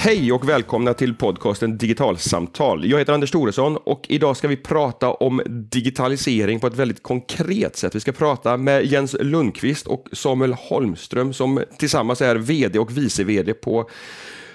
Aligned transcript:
Hej 0.00 0.32
och 0.32 0.48
välkomna 0.48 0.94
till 0.94 1.14
podcasten 1.14 1.78
Digitalsamtal. 1.78 2.90
Jag 2.90 2.98
heter 2.98 3.12
Anders 3.12 3.30
Thoresson 3.30 3.76
och 3.76 4.06
idag 4.08 4.36
ska 4.36 4.48
vi 4.48 4.56
prata 4.56 5.10
om 5.12 5.42
digitalisering 5.46 6.60
på 6.60 6.66
ett 6.66 6.74
väldigt 6.74 7.02
konkret 7.02 7.76
sätt. 7.76 7.94
Vi 7.94 8.00
ska 8.00 8.12
prata 8.12 8.56
med 8.56 8.84
Jens 8.84 9.16
Lundqvist 9.20 9.86
och 9.86 10.06
Samuel 10.12 10.52
Holmström 10.52 11.32
som 11.32 11.64
tillsammans 11.78 12.20
är 12.20 12.36
vd 12.36 12.78
och 12.78 12.98
vice 12.98 13.24
vd 13.24 13.54
på 13.54 13.90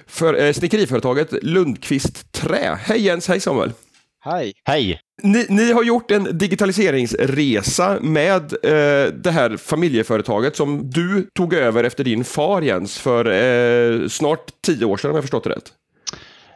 för, 0.08 0.44
eh, 0.44 0.54
snickeriföretaget 0.54 1.44
Lundqvist 1.44 2.32
Trä. 2.32 2.80
Hej 2.82 3.02
Jens, 3.02 3.28
hej 3.28 3.40
Samuel! 3.40 3.72
Hej! 4.26 4.54
Hej! 4.64 5.00
Ni, 5.24 5.46
ni, 5.50 5.72
har 5.72 5.84
gjort 5.84 6.12
en 6.12 6.38
digitaliseringsresa 6.38 8.00
med 8.02 8.42
eh, 8.42 9.14
det 9.14 9.32
här 9.32 9.58
familjeföretaget 9.58 10.56
som 10.56 10.90
du 10.90 11.30
tog 11.36 11.54
över 11.54 11.84
efter 11.84 12.04
din 12.04 12.24
far 12.24 12.62
Jens 12.62 13.00
för 13.00 13.26
eh, 13.26 14.08
snart 14.08 14.62
tio 14.62 14.86
år 14.86 14.98
sedan 14.98 15.10
om 15.12 15.16
jag 15.16 15.24
förstått 15.24 15.44
det 15.44 15.50
rätt. 15.50 15.72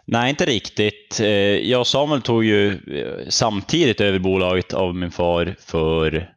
Nej, 0.06 0.30
inte 0.30 0.46
riktigt. 0.46 1.20
Eh, 1.20 1.28
jag 1.70 1.80
och 1.80 1.88
Samuel 1.88 2.22
tog 2.22 2.44
ju 2.44 2.72
eh, 2.72 3.30
samtidigt 3.30 4.02
över 4.02 4.20
bolaget 4.20 4.74
av 4.74 4.96
min 4.96 5.12
far 5.12 5.56
för 5.60 6.30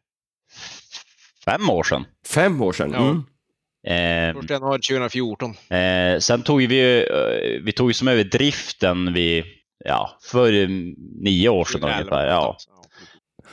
fem 1.45 1.71
år 1.71 1.83
sedan. 1.83 2.05
Fem 2.29 2.63
år 2.63 2.73
sedan? 2.73 2.91
Ja. 2.93 3.11
Mm. 3.11 3.25
Eh, 3.87 4.43
januari 4.49 4.81
2014. 4.81 5.51
Eh, 5.51 6.19
sen 6.19 6.43
tog 6.43 6.67
vi, 6.67 6.99
eh, 6.99 7.63
vi 7.65 7.73
tog 7.73 7.95
som 7.95 8.09
över 8.09 8.25
driften 8.25 9.13
vid 9.13 9.45
ja, 9.85 10.19
för 10.23 10.67
nio 11.25 11.49
år 11.49 11.65
sedan 11.65 11.85
ungefär. 11.85 12.27
Ja. 12.27 12.57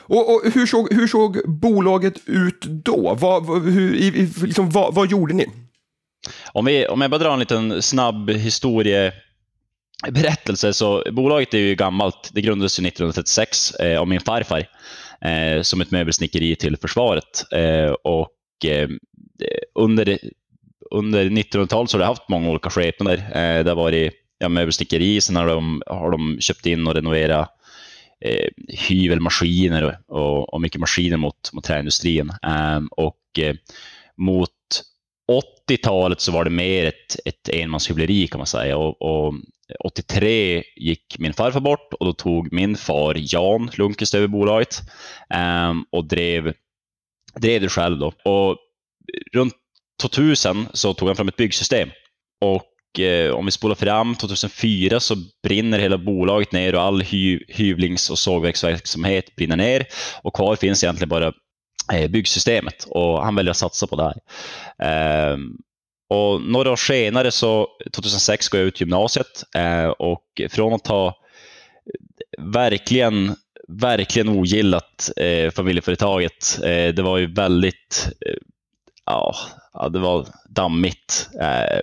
Och, 0.08 0.34
och, 0.34 0.42
hur, 0.54 0.66
såg, 0.66 0.94
hur 0.94 1.06
såg 1.06 1.40
bolaget 1.46 2.14
ut 2.26 2.60
då? 2.60 3.14
Vad, 3.14 3.64
hur, 3.64 3.94
i, 3.94 4.10
liksom, 4.42 4.70
vad, 4.70 4.94
vad 4.94 5.10
gjorde 5.10 5.34
ni? 5.34 5.46
Om, 6.52 6.64
vi, 6.64 6.86
om 6.86 7.00
jag 7.00 7.10
bara 7.10 7.18
drar 7.18 7.32
en 7.32 7.38
liten 7.38 7.82
snabb 7.82 8.30
historieberättelse 8.30 10.72
så 10.72 11.04
bolaget 11.12 11.54
är 11.54 11.58
ju 11.58 11.74
gammalt. 11.74 12.30
Det 12.32 12.40
grundades 12.40 12.78
1936 12.78 13.74
eh, 13.74 14.00
av 14.00 14.08
min 14.08 14.20
farfar 14.20 14.68
eh, 15.20 15.62
som 15.62 15.80
ett 15.80 15.90
möbelsnickeri 15.90 16.56
till 16.56 16.76
försvaret. 16.76 17.52
Eh, 17.52 17.90
och 17.90 18.64
eh, 18.64 18.88
under, 19.74 20.18
under 20.90 21.24
1900-talet 21.24 21.90
så 21.90 21.96
har 21.96 22.00
det 22.00 22.06
haft 22.06 22.28
många 22.28 22.50
olika 22.50 22.70
skepnader. 22.70 23.16
Eh, 23.16 23.64
det 23.64 23.70
har 23.70 23.76
varit 23.76 24.12
ja, 24.38 24.48
möbelstickeri. 24.48 25.20
sen 25.20 25.36
har 25.36 25.46
de, 25.46 25.82
har 25.86 26.10
de 26.10 26.40
köpt 26.40 26.66
in 26.66 26.86
och 26.86 26.94
renoverat 26.94 27.50
eh, 28.24 28.48
hyvelmaskiner 28.68 29.82
och, 29.82 30.16
och, 30.16 30.54
och, 30.54 30.60
mycket 30.60 30.80
maskiner 30.80 31.16
mot, 31.16 31.52
mot 31.52 31.64
träindustrin. 31.64 32.32
Eh, 32.42 32.80
och 32.90 33.38
eh, 33.38 33.54
mot 34.16 34.50
80-talet 35.68 36.20
så 36.20 36.32
var 36.32 36.44
det 36.44 36.50
mer 36.50 36.84
ett, 36.84 37.16
ett 37.24 37.48
enmanshyvleri 37.48 38.26
kan 38.26 38.38
man 38.38 38.46
säga. 38.46 38.76
Och, 38.76 39.02
och 39.02 39.34
83 39.84 40.62
gick 40.76 41.16
min 41.18 41.32
farfar 41.32 41.60
bort 41.60 41.94
och 42.00 42.06
då 42.06 42.12
tog 42.12 42.52
min 42.52 42.76
far 42.76 43.14
Jan 43.18 43.70
Lundqvist 43.74 44.14
över 44.14 44.26
bolaget 44.26 44.80
eh, 45.34 45.74
och 45.90 46.04
drev, 46.04 46.52
drev 47.34 47.60
det 47.60 47.68
själv. 47.68 47.98
Då. 47.98 48.06
Och 48.06 48.56
runt 49.32 49.54
2000 50.02 50.66
så 50.72 50.94
tog 50.94 51.08
han 51.08 51.16
fram 51.16 51.28
ett 51.28 51.36
byggsystem. 51.36 51.90
Och 52.40 52.64
eh, 53.00 53.30
om 53.30 53.44
vi 53.44 53.50
spolar 53.50 53.74
fram 53.74 54.14
2004 54.14 55.00
så 55.00 55.16
brinner 55.42 55.78
hela 55.78 55.98
bolaget 55.98 56.52
ner 56.52 56.74
och 56.74 56.82
all 56.82 57.02
hy 57.02 57.40
hyvlings 57.48 58.10
och 58.10 58.18
sågverksverksamhet 58.18 59.36
brinner 59.36 59.56
ner. 59.56 59.86
Och 60.22 60.34
kvar 60.34 60.56
finns 60.56 60.84
egentligen 60.84 61.08
bara 61.08 61.32
eh, 61.92 62.10
byggsystemet 62.10 62.86
och 62.90 63.24
han 63.24 63.34
väljer 63.34 63.50
att 63.50 63.56
satsa 63.56 63.86
på 63.86 63.96
det 63.96 64.02
här. 64.02 64.20
Eh, 65.32 65.38
och 66.10 66.42
några 66.42 66.70
år 66.72 66.76
senare, 66.76 67.30
så 67.30 67.68
2006, 67.92 68.48
går 68.48 68.60
jag 68.60 68.66
ut 68.68 68.80
gymnasiet 68.80 69.44
eh, 69.56 69.86
och 69.86 70.24
från 70.50 70.72
att 70.72 70.86
ha 70.86 71.06
eh, 71.06 71.12
verkligen 72.44 73.36
verkligen 73.68 74.28
ogillat 74.28 75.10
eh, 75.16 75.50
familjeföretaget. 75.50 76.58
Eh, 76.62 76.94
det 76.94 77.02
var 77.02 77.18
ju 77.18 77.34
väldigt, 77.34 78.08
eh, 78.26 78.36
ja, 79.06 79.34
det 79.92 79.98
var 79.98 80.26
dammigt. 80.48 81.28
Eh, 81.40 81.80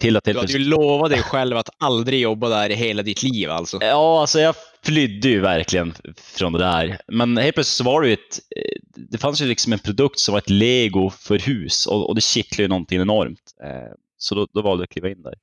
till 0.00 0.16
att 0.16 0.24
du 0.24 0.38
hade 0.38 0.52
ju 0.52 0.58
lovat 0.58 1.10
dig 1.10 1.22
själv 1.22 1.56
att 1.56 1.68
aldrig 1.78 2.20
jobba 2.20 2.48
där 2.48 2.70
i 2.70 2.74
hela 2.74 3.02
ditt 3.02 3.22
liv 3.22 3.50
alltså. 3.50 3.78
Ja, 3.80 4.20
alltså 4.20 4.40
jag 4.40 4.54
flydde 4.84 5.28
ju 5.28 5.40
verkligen 5.40 5.94
från 6.16 6.52
det 6.52 6.58
där. 6.58 7.00
Men 7.08 7.36
helt 7.36 7.54
plötsligt 7.54 7.76
så 7.76 7.84
var 7.84 8.02
det 8.02 8.08
ju 8.08 8.14
ett, 8.14 8.40
eh, 8.56 8.80
det 9.10 9.18
fanns 9.18 9.42
ju 9.42 9.46
liksom 9.46 9.72
en 9.72 9.78
produkt 9.78 10.18
som 10.18 10.32
var 10.32 10.38
ett 10.38 10.50
lego 10.50 11.10
för 11.10 11.38
hus 11.38 11.86
och, 11.86 12.08
och 12.08 12.14
det 12.14 12.20
kittlade 12.20 12.62
ju 12.62 12.68
någonting 12.68 13.00
enormt. 13.00 13.40
Eh, 13.64 13.92
så 14.18 14.34
då, 14.34 14.46
då 14.54 14.62
valde 14.62 14.82
jag 14.82 14.84
att 14.84 14.90
kliva 14.90 15.08
in 15.08 15.22
där. 15.22 15.34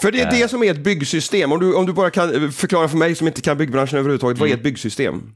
För 0.00 0.12
det 0.12 0.20
är 0.20 0.30
det 0.30 0.48
som 0.48 0.62
är 0.62 0.70
ett 0.70 0.84
byggsystem. 0.84 1.52
Om 1.52 1.60
du, 1.60 1.74
om 1.74 1.86
du 1.86 1.92
bara 1.92 2.10
kan 2.10 2.52
förklara 2.52 2.88
för 2.88 2.96
mig 2.96 3.14
som 3.14 3.26
inte 3.26 3.40
kan 3.40 3.58
byggbranschen 3.58 3.98
överhuvudtaget, 3.98 4.38
vad 4.38 4.48
är 4.48 4.52
ett 4.52 4.60
mm. 4.60 4.64
byggsystem? 4.64 5.34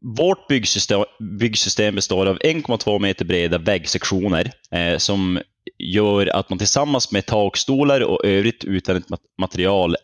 Vårt 0.00 0.48
byggsystem, 0.48 1.04
byggsystem 1.38 1.94
består 1.94 2.26
av 2.26 2.38
1,2 2.38 2.98
meter 2.98 3.24
breda 3.24 3.58
väggsektioner 3.58 4.52
eh, 4.70 4.98
som 4.98 5.40
gör 5.78 6.26
att 6.26 6.48
man 6.48 6.58
tillsammans 6.58 7.12
med 7.12 7.26
takstolar 7.26 8.00
och 8.00 8.24
övrigt 8.24 8.64
utvändigt 8.64 9.08
material 9.38 9.96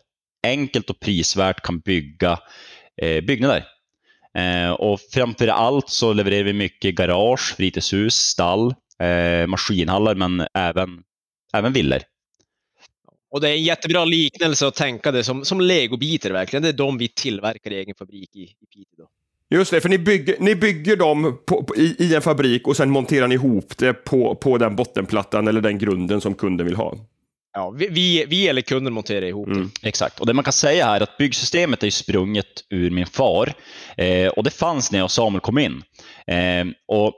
enkelt 0.47 0.89
och 0.89 0.99
prisvärt 0.99 1.61
kan 1.61 1.79
bygga 1.79 2.39
eh, 3.01 3.21
byggnader. 3.21 3.65
Eh, 4.37 4.71
och 4.71 4.99
framför 5.11 5.47
allt 5.47 5.89
så 5.89 6.13
levererar 6.13 6.43
vi 6.43 6.53
mycket 6.53 6.95
garage, 6.95 7.55
fritidshus, 7.57 8.15
stall, 8.15 8.73
eh, 8.99 9.47
maskinhallar 9.47 10.15
men 10.15 10.47
även, 10.53 11.03
även 11.53 11.73
villor. 11.73 11.99
Och 13.31 13.41
det 13.41 13.49
är 13.49 13.53
en 13.53 13.63
jättebra 13.63 14.05
liknelse 14.05 14.67
att 14.67 14.75
tänka 14.75 15.11
det 15.11 15.23
som, 15.23 15.45
som 15.45 15.61
legobitar 15.61 16.31
verkligen. 16.31 16.63
Det 16.63 16.69
är 16.69 16.73
de 16.73 16.97
vi 16.97 17.07
tillverkar 17.07 17.71
i 17.71 17.75
egen 17.75 17.95
fabrik 17.95 18.35
i, 18.35 18.41
i 18.41 18.65
Piteå. 18.73 19.05
Just 19.49 19.71
det, 19.71 19.81
för 19.81 19.89
ni 19.89 19.97
bygger, 19.97 20.35
ni 20.39 20.55
bygger 20.55 20.95
dem 20.95 21.39
på, 21.45 21.63
på, 21.63 21.75
i, 21.75 21.95
i, 21.99 22.15
en 22.15 22.21
fabrik 22.21 22.67
och 22.67 22.77
sen 22.77 22.89
monterar 22.89 23.27
ni 23.27 23.35
ihop 23.35 23.77
det 23.77 23.93
på, 23.93 24.35
på 24.35 24.57
den 24.57 24.75
bottenplattan 24.75 25.47
eller 25.47 25.61
den 25.61 25.77
grunden 25.77 26.21
som 26.21 26.33
kunden 26.33 26.65
vill 26.65 26.75
ha. 26.75 26.95
Ja, 27.53 27.69
vi, 27.69 27.87
vi, 27.87 28.25
vi 28.25 28.47
eller 28.47 28.61
kunden 28.61 28.93
monterar 28.93 29.25
ihop 29.25 29.47
mm. 29.47 29.71
det. 29.81 29.87
Exakt, 29.87 30.19
och 30.19 30.25
det 30.25 30.33
man 30.33 30.43
kan 30.43 30.53
säga 30.53 30.85
här 30.85 30.95
är 30.95 31.03
att 31.03 31.17
byggsystemet 31.17 31.83
är 31.83 31.89
sprunget 31.89 32.63
ur 32.69 32.91
min 32.91 33.05
far 33.05 33.53
eh, 33.97 34.27
och 34.27 34.43
det 34.43 34.49
fanns 34.49 34.91
när 34.91 34.99
jag 34.99 35.03
och 35.03 35.11
Samuel 35.11 35.41
kom 35.41 35.57
in. 35.57 35.83
Eh, 36.27 36.65
och, 36.87 37.13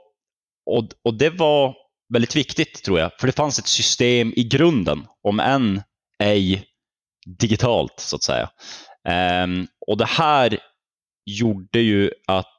och, 0.66 0.88
och 1.04 1.14
det 1.14 1.30
var 1.30 1.74
väldigt 2.12 2.36
viktigt 2.36 2.84
tror 2.84 3.00
jag, 3.00 3.10
för 3.20 3.26
det 3.26 3.32
fanns 3.36 3.58
ett 3.58 3.66
system 3.66 4.32
i 4.36 4.44
grunden, 4.44 5.06
om 5.22 5.40
än 5.40 5.82
ej 6.22 6.64
digitalt 7.26 7.94
så 7.96 8.16
att 8.16 8.22
säga. 8.22 8.50
Eh, 9.08 9.46
och 9.86 9.96
det 9.96 10.08
här 10.08 10.58
gjorde 11.28 11.80
ju 11.80 12.10
att 12.26 12.54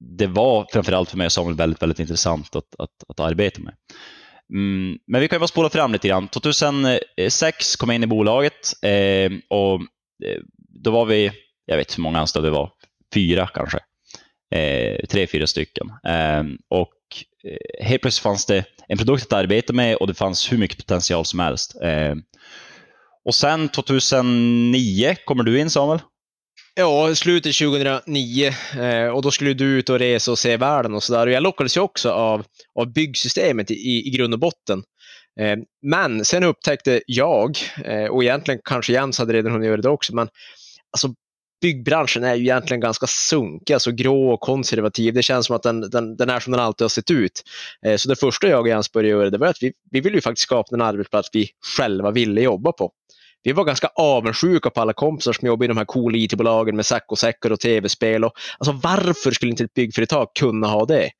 det 0.00 0.26
var 0.26 0.66
framförallt 0.72 1.10
för 1.10 1.16
mig 1.16 1.24
och 1.24 1.32
Samuel 1.32 1.56
väldigt, 1.56 1.82
väldigt 1.82 1.98
intressant 1.98 2.56
att, 2.56 2.74
att, 2.78 2.90
att 3.08 3.20
arbeta 3.20 3.60
med. 3.60 3.74
Mm, 4.52 4.98
men 5.06 5.20
vi 5.20 5.28
kan 5.28 5.36
ju 5.36 5.40
bara 5.40 5.48
spola 5.48 5.70
fram 5.70 5.92
lite 5.92 6.08
grann. 6.08 6.28
2006 6.28 7.76
kom 7.76 7.88
jag 7.88 7.94
in 7.94 8.04
i 8.04 8.06
bolaget 8.06 8.72
eh, 8.82 9.32
och 9.48 9.74
eh, 10.24 10.40
då 10.82 10.90
var 10.90 11.04
vi, 11.04 11.30
jag 11.66 11.76
vet 11.76 11.98
hur 11.98 12.02
många 12.02 12.20
anställda 12.20 12.50
vi 12.50 12.56
var, 12.56 12.70
fyra 13.14 13.46
kanske. 13.54 13.78
Eh, 14.54 15.06
tre, 15.06 15.26
fyra 15.26 15.46
stycken. 15.46 15.92
Ehm, 16.04 16.46
eh, 16.46 16.78
och 16.78 16.94
helt 17.80 18.02
plötsligt 18.02 18.22
fanns 18.22 18.46
det 18.46 18.64
en 18.88 18.98
produkt 18.98 19.24
att 19.24 19.32
arbeta 19.32 19.72
med 19.72 19.96
och 19.96 20.06
det 20.06 20.14
fanns 20.14 20.52
hur 20.52 20.58
mycket 20.58 20.78
potential 20.78 21.24
som 21.24 21.38
helst. 21.38 21.82
Eh, 21.82 22.14
och 23.24 23.34
sen 23.34 23.68
2009 23.68 25.16
kommer 25.24 25.44
du 25.44 25.60
in 25.60 25.70
Samuel? 25.70 26.00
Ja, 26.76 27.14
slutet 27.14 27.56
2009 27.56 28.52
eh, 28.78 29.08
och 29.08 29.22
då 29.22 29.30
skulle 29.30 29.54
du 29.54 29.64
ut 29.64 29.90
och 29.90 29.98
resa 29.98 30.30
och 30.30 30.38
se 30.38 30.56
världen 30.56 30.94
och 30.94 31.02
sådär. 31.02 31.26
Jag 31.26 31.42
lockades 31.42 31.76
ju 31.76 31.80
också 31.80 32.10
av, 32.10 32.44
av 32.74 32.92
byggsystemet 32.92 33.70
i, 33.70 34.08
i 34.08 34.10
grund 34.10 34.34
och 34.34 34.40
botten. 34.40 34.82
Eh, 35.40 35.56
men 35.82 36.24
sen 36.24 36.44
upptäckte 36.44 37.02
jag, 37.06 37.58
eh, 37.84 38.04
och 38.04 38.22
egentligen 38.22 38.60
kanske 38.64 38.92
Jens 38.92 39.18
hade 39.18 39.32
redan 39.32 39.52
hunnit 39.52 39.66
göra 39.66 39.80
det 39.80 39.88
också, 39.88 40.14
men 40.14 40.28
alltså 40.90 41.08
byggbranschen 41.62 42.24
är 42.24 42.34
ju 42.34 42.42
egentligen 42.42 42.80
ganska 42.80 43.06
sunkig, 43.06 43.74
alltså 43.74 43.90
grå 43.90 44.32
och 44.32 44.40
konservativ. 44.40 45.14
Det 45.14 45.22
känns 45.22 45.46
som 45.46 45.56
att 45.56 45.62
den, 45.62 45.80
den, 45.80 46.16
den 46.16 46.30
är 46.30 46.40
som 46.40 46.50
den 46.50 46.60
alltid 46.60 46.84
har 46.84 46.88
sett 46.88 47.10
ut. 47.10 47.42
Eh, 47.86 47.96
så 47.96 48.08
det 48.08 48.16
första 48.16 48.48
jag 48.48 48.60
och 48.60 48.68
Jens 48.68 48.92
började 48.92 49.08
göra 49.08 49.30
det 49.30 49.38
var 49.38 49.46
att 49.46 49.62
vi, 49.62 49.72
vi 49.90 50.00
ville 50.00 50.16
ju 50.16 50.20
faktiskt 50.20 50.48
skapa 50.48 50.74
en 50.74 50.82
arbetsplats 50.82 51.28
vi 51.32 51.48
själva 51.76 52.10
ville 52.10 52.40
jobba 52.40 52.72
på 52.72 52.90
vi 53.44 53.52
var 53.52 53.64
ganska 53.64 53.90
avundsjuka 53.94 54.70
på 54.70 54.80
alla 54.80 54.92
kompisar 54.92 55.32
som 55.32 55.48
jobbade 55.48 55.64
i 55.64 55.68
de 55.68 55.76
här 55.76 55.84
coola 55.84 56.18
IT-bolagen 56.18 56.76
med 56.76 56.86
sack 56.86 57.04
och 57.08 57.18
säckar 57.18 57.52
och 57.52 57.60
tv-spel. 57.60 58.24
Och, 58.24 58.32
alltså 58.58 58.72
varför 58.72 59.30
skulle 59.30 59.50
inte 59.50 59.64
ett 59.64 59.74
byggföretag 59.74 60.28
kunna 60.34 60.66
ha 60.66 60.84
det? 60.84 61.10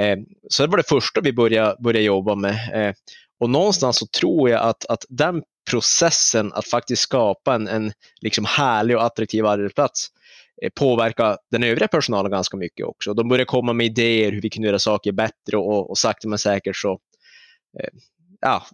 Eh, 0.00 0.16
så 0.48 0.62
det 0.62 0.68
var 0.68 0.76
det 0.76 0.88
första 0.88 1.20
vi 1.20 1.32
började, 1.32 1.76
började 1.82 2.04
jobba 2.04 2.34
med. 2.34 2.54
Eh, 2.74 2.94
och 3.40 3.50
någonstans 3.50 3.98
så 3.98 4.06
tror 4.06 4.50
jag 4.50 4.62
att, 4.62 4.86
att 4.86 5.04
den 5.08 5.42
processen 5.70 6.52
att 6.52 6.68
faktiskt 6.68 7.02
skapa 7.02 7.54
en, 7.54 7.68
en 7.68 7.92
liksom 8.20 8.44
härlig 8.44 8.96
och 8.96 9.04
attraktiv 9.04 9.46
arbetsplats 9.46 10.08
eh, 10.62 10.70
påverka 10.74 11.38
den 11.50 11.62
övriga 11.62 11.88
personalen 11.88 12.30
ganska 12.30 12.56
mycket 12.56 12.86
också. 12.86 13.14
De 13.14 13.28
började 13.28 13.44
komma 13.44 13.72
med 13.72 13.86
idéer 13.86 14.32
hur 14.32 14.40
vi 14.40 14.50
kunde 14.50 14.68
göra 14.68 14.78
saker 14.78 15.12
bättre 15.12 15.56
och, 15.56 15.90
och 15.90 15.98
sakta 15.98 16.28
men 16.28 16.38
säkert 16.38 16.76
så 16.76 16.92
eh, 17.80 17.88
ja, 18.40 18.66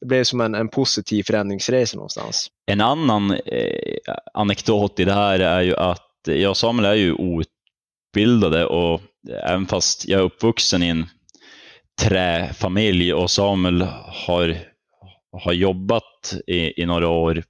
det 0.00 0.06
blev 0.06 0.24
som 0.24 0.40
en, 0.40 0.54
en 0.54 0.68
positiv 0.68 1.22
förändringsresa 1.22 1.96
någonstans. 1.96 2.50
En 2.66 2.80
annan 2.80 3.30
eh, 3.30 4.14
anekdot 4.34 5.00
i 5.00 5.04
det 5.04 5.12
här 5.12 5.40
är 5.40 5.60
ju 5.60 5.76
att 5.76 6.02
jag 6.24 6.50
och 6.50 6.56
Samuel 6.56 6.84
är 6.86 6.94
ju 6.94 7.12
outbildade 7.12 8.66
och 8.66 9.00
även 9.42 9.66
fast 9.66 10.08
jag 10.08 10.20
är 10.20 10.24
uppvuxen 10.24 10.82
i 10.82 10.88
en 10.88 11.06
träfamilj 12.02 13.14
och 13.14 13.30
Samuel 13.30 13.82
har, 14.26 14.58
har 15.32 15.52
jobbat 15.52 16.34
i, 16.46 16.82
i 16.82 16.86
några 16.86 17.08
år 17.08 17.42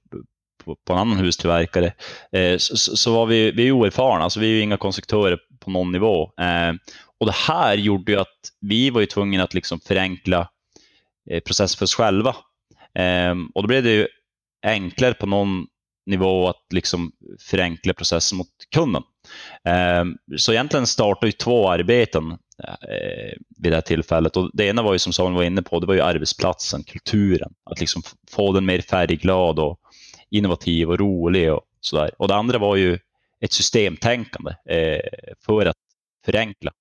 på, 0.67 0.75
på 0.85 0.93
en 0.93 0.99
annan 0.99 1.17
hustillverkare, 1.17 1.93
eh, 2.31 2.57
så, 2.57 2.77
så, 2.77 3.13
var 3.13 3.25
vi, 3.25 3.51
vi 3.51 3.67
är 3.67 3.71
oerfarna, 3.71 4.23
alltså 4.23 4.39
vi 4.39 4.47
är 4.47 4.51
ju 4.51 4.61
inga 4.61 4.77
konstruktörer 4.77 5.39
på 5.59 5.71
någon 5.71 5.91
nivå. 5.91 6.23
Eh, 6.23 6.73
och 7.19 7.25
det 7.25 7.35
här 7.35 7.75
gjorde 7.75 8.11
ju 8.11 8.19
att 8.19 8.37
vi 8.61 8.89
var 8.89 9.01
ju 9.01 9.07
tvungna 9.07 9.43
att 9.43 9.53
liksom 9.53 9.79
förenkla 9.79 10.49
Eh, 11.29 11.39
process 11.39 11.75
för 11.75 11.85
oss 11.85 11.95
själva. 11.95 12.35
Eh, 12.95 13.35
och 13.55 13.63
då 13.63 13.67
blev 13.67 13.83
det 13.83 13.91
ju 13.91 14.07
enklare 14.63 15.13
på 15.13 15.25
någon 15.25 15.67
nivå 16.05 16.47
att 16.47 16.65
liksom 16.73 17.11
förenkla 17.39 17.93
processen 17.93 18.37
mot 18.37 18.47
kunden. 18.75 19.03
Eh, 19.65 20.05
så 20.37 20.51
egentligen 20.51 20.87
startade 20.87 21.27
ju 21.27 21.31
två 21.31 21.69
arbeten 21.69 22.31
eh, 22.63 23.37
vid 23.57 23.71
det 23.71 23.75
här 23.75 23.81
tillfället. 23.81 24.37
Och 24.37 24.49
det 24.53 24.65
ena 24.65 24.81
var 24.81 24.93
ju 24.93 24.99
som 24.99 25.13
Samuel 25.13 25.35
var 25.35 25.43
inne 25.43 25.61
på, 25.61 25.79
det 25.79 25.87
var 25.87 25.93
ju 25.93 26.01
arbetsplatsen, 26.01 26.83
kulturen. 26.83 27.53
Att 27.63 27.79
liksom 27.79 28.01
få 28.31 28.51
den 28.51 28.65
mer 28.65 28.81
färgglad 28.81 29.59
och 29.59 29.79
innovativ 30.29 30.89
och 30.89 30.99
rolig 30.99 31.53
och 31.53 31.61
sådär. 31.81 32.11
Och 32.17 32.27
det 32.27 32.35
andra 32.35 32.57
var 32.57 32.75
ju 32.75 32.99
ett 33.41 33.53
systemtänkande 33.53 34.51
eh, 34.69 34.99
för 35.45 35.65
att 35.65 35.77
förenkla. 36.25 36.71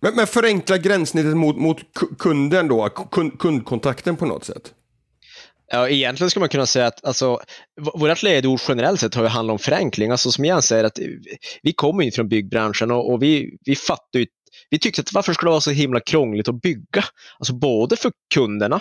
Men, 0.00 0.14
men 0.14 0.26
förenkla 0.26 0.78
gränssnittet 0.78 1.36
mot, 1.36 1.56
mot 1.56 1.78
kunden 2.18 2.68
då, 2.68 2.88
kund, 2.88 3.38
kundkontakten 3.38 4.16
på 4.16 4.26
något 4.26 4.44
sätt? 4.44 4.74
Ja, 5.70 5.88
egentligen 5.88 6.30
skulle 6.30 6.40
man 6.40 6.48
kunna 6.48 6.66
säga 6.66 6.86
att 6.86 7.04
alltså, 7.04 7.40
vårt 7.94 8.22
ledord 8.22 8.60
generellt 8.68 9.00
sett 9.00 9.14
har 9.14 9.22
ju 9.22 9.28
handlat 9.28 9.52
om 9.52 9.58
förenkling. 9.58 10.10
Alltså, 10.10 10.32
som 10.32 10.44
jag 10.44 10.64
säger, 10.64 10.84
att 10.84 10.98
vi 11.62 11.72
kommer 11.72 12.04
ju 12.04 12.10
från 12.10 12.28
byggbranschen 12.28 12.90
och, 12.90 13.12
och 13.12 13.22
vi, 13.22 13.58
vi 13.64 13.76
fattar 13.76 14.18
ju, 14.18 14.26
vi 14.70 14.78
tyckte 14.78 15.00
att 15.00 15.12
varför 15.12 15.32
skulle 15.32 15.48
det 15.48 15.52
vara 15.52 15.60
så 15.60 15.70
himla 15.70 16.00
krångligt 16.00 16.48
att 16.48 16.62
bygga? 16.62 17.04
Alltså 17.38 17.54
både 17.54 17.96
för 17.96 18.12
kunderna, 18.34 18.80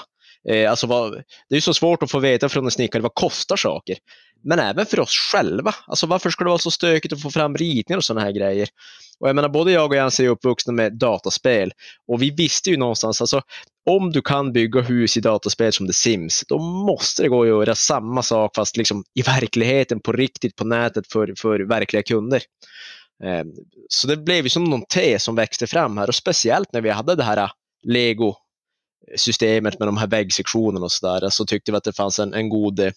eh, 0.50 0.70
alltså 0.70 0.88
vad, 0.88 1.12
det 1.14 1.54
är 1.54 1.56
ju 1.56 1.62
så 1.62 1.74
svårt 1.74 2.04
att 2.04 2.12
få 2.12 2.20
veta 2.20 2.50
från 2.50 2.66
en 2.66 2.72
snickare 2.72 3.02
vad 3.02 3.14
kostar 3.14 3.56
saker, 3.56 3.98
men 4.44 4.60
även 4.60 4.86
för 4.86 5.00
oss 5.00 5.32
själva. 5.32 5.76
Alltså 5.88 6.08
varför 6.08 6.30
skulle 6.30 6.46
det 6.46 6.52
vara 6.52 6.60
så 6.60 6.72
stökigt 6.72 7.14
att 7.14 7.22
få 7.22 7.30
fram 7.30 7.58
ritningar 7.58 7.98
och 7.98 8.04
sådana 8.04 8.26
här 8.26 8.32
grejer? 8.32 8.68
Och 9.20 9.30
jag 9.30 9.36
menar, 9.36 9.50
både 9.50 9.72
jag 9.72 9.90
och 9.90 9.96
Jens 9.96 10.20
är 10.20 10.28
uppvuxna 10.28 10.74
med 10.74 10.94
dataspel 10.94 11.72
och 12.08 12.22
vi 12.22 12.30
visste 12.30 12.70
ju 12.70 12.78
någonstans, 12.78 13.22
alltså 13.22 13.42
om 13.90 14.12
du 14.12 14.22
kan 14.22 14.54
bygga 14.54 14.82
hus 14.82 15.18
i 15.18 15.22
dataspel 15.22 15.74
som 15.74 15.88
The 15.88 15.94
Sims, 15.94 16.44
då 16.48 16.60
måste 16.60 17.24
det 17.24 17.30
gå 17.30 17.42
att 17.42 17.48
göra 17.48 17.76
samma 17.76 18.24
sak 18.24 18.56
fast 18.56 18.78
liksom 18.78 19.04
i 19.14 19.22
verkligheten, 19.22 20.00
på 20.00 20.12
riktigt, 20.12 20.56
på 20.56 20.66
nätet 20.66 21.12
för, 21.12 21.34
för 21.38 21.60
verkliga 21.60 22.04
kunder. 22.04 22.42
Eh, 23.24 23.44
så 23.90 24.08
det 24.08 24.18
blev 24.18 24.44
ju 24.44 24.50
som 24.50 24.64
någon 24.64 24.86
te 24.86 25.20
som 25.20 25.36
växte 25.36 25.68
fram 25.68 25.98
här 25.98 26.08
och 26.08 26.16
speciellt 26.16 26.74
när 26.74 26.82
vi 26.82 26.90
hade 26.90 27.16
det 27.16 27.24
här 27.24 27.38
ah, 27.38 27.52
Lego 27.84 28.36
systemet 29.16 29.80
med 29.80 29.88
de 29.88 29.98
här 29.98 30.08
väggsektionerna 30.08 30.86
och 30.86 30.92
sådär 30.92 31.30
så 31.30 31.46
tyckte 31.46 31.72
vi 31.72 31.78
att 31.78 31.84
det 31.84 31.94
fanns 31.94 32.20
en, 32.20 32.34
en 32.34 32.50
god 32.50 32.92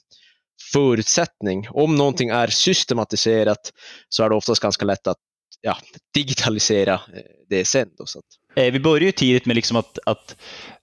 förutsättning. 0.72 1.68
Om 1.70 1.96
någonting 1.96 2.28
är 2.28 2.46
systematiserat 2.46 3.72
så 4.08 4.24
är 4.24 4.28
det 4.28 4.34
oftast 4.34 4.62
ganska 4.62 4.84
lätt 4.84 5.06
att 5.06 5.18
ja, 5.60 5.76
digitalisera 6.14 6.94
eh, 6.94 7.22
det 7.48 7.64
sen. 7.64 7.88
Då, 7.98 8.06
så. 8.06 8.20
Eh, 8.56 8.72
vi 8.72 8.80
börjar 8.80 9.06
ju 9.06 9.12
tidigt 9.12 9.46
med 9.46 9.56
liksom 9.56 9.76
att, 9.76 9.98
att, 10.06 10.36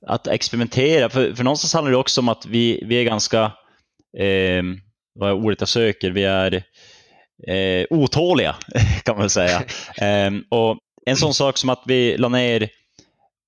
att 0.08 0.28
experimentera, 0.28 1.10
för, 1.10 1.36
för 1.36 1.44
någonstans 1.44 1.74
handlar 1.74 1.92
det 1.92 1.98
också 1.98 2.22
om 2.22 2.30
att 2.30 2.46
vi, 2.46 2.84
vi 2.86 2.96
är 2.96 3.04
ganska, 3.04 3.42
eh, 4.18 4.64
vad 5.20 5.30
är 5.30 5.34
ordet 5.34 5.62
jag 5.62 5.70
söker, 5.70 6.12
vi 6.12 6.24
är 6.24 6.64
eh, 7.48 7.86
otåliga 7.90 8.56
kan 9.04 9.18
man 9.18 9.30
säga. 9.30 9.64
eh, 10.02 10.32
och 10.50 10.78
en 11.06 11.18
sån 11.18 11.34
sak 11.34 11.58
som 11.58 11.70
att 11.70 11.84
vi 11.86 12.18
la 12.18 12.30
ner 12.30 12.70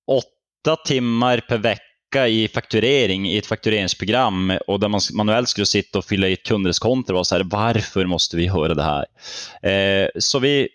åtta 0.06 0.39
timmar 0.86 1.40
per 1.48 1.58
vecka 1.58 2.28
i 2.28 2.48
fakturering 2.48 3.28
i 3.28 3.38
ett 3.38 3.46
faktureringsprogram 3.46 4.58
och 4.66 4.80
där 4.80 4.88
man 4.88 5.00
manuellt 5.12 5.48
skulle 5.48 5.66
sitta 5.66 5.98
och 5.98 6.04
fylla 6.04 6.28
i 6.28 6.32
ett 6.32 6.42
kundreskonto 6.42 7.14
och 7.14 7.26
så 7.26 7.36
här, 7.36 7.44
varför 7.44 8.06
måste 8.06 8.36
vi 8.36 8.44
göra 8.44 8.74
det 8.74 8.82
här? 8.82 9.06
Eh, 9.70 10.08
så 10.18 10.38
vi, 10.38 10.68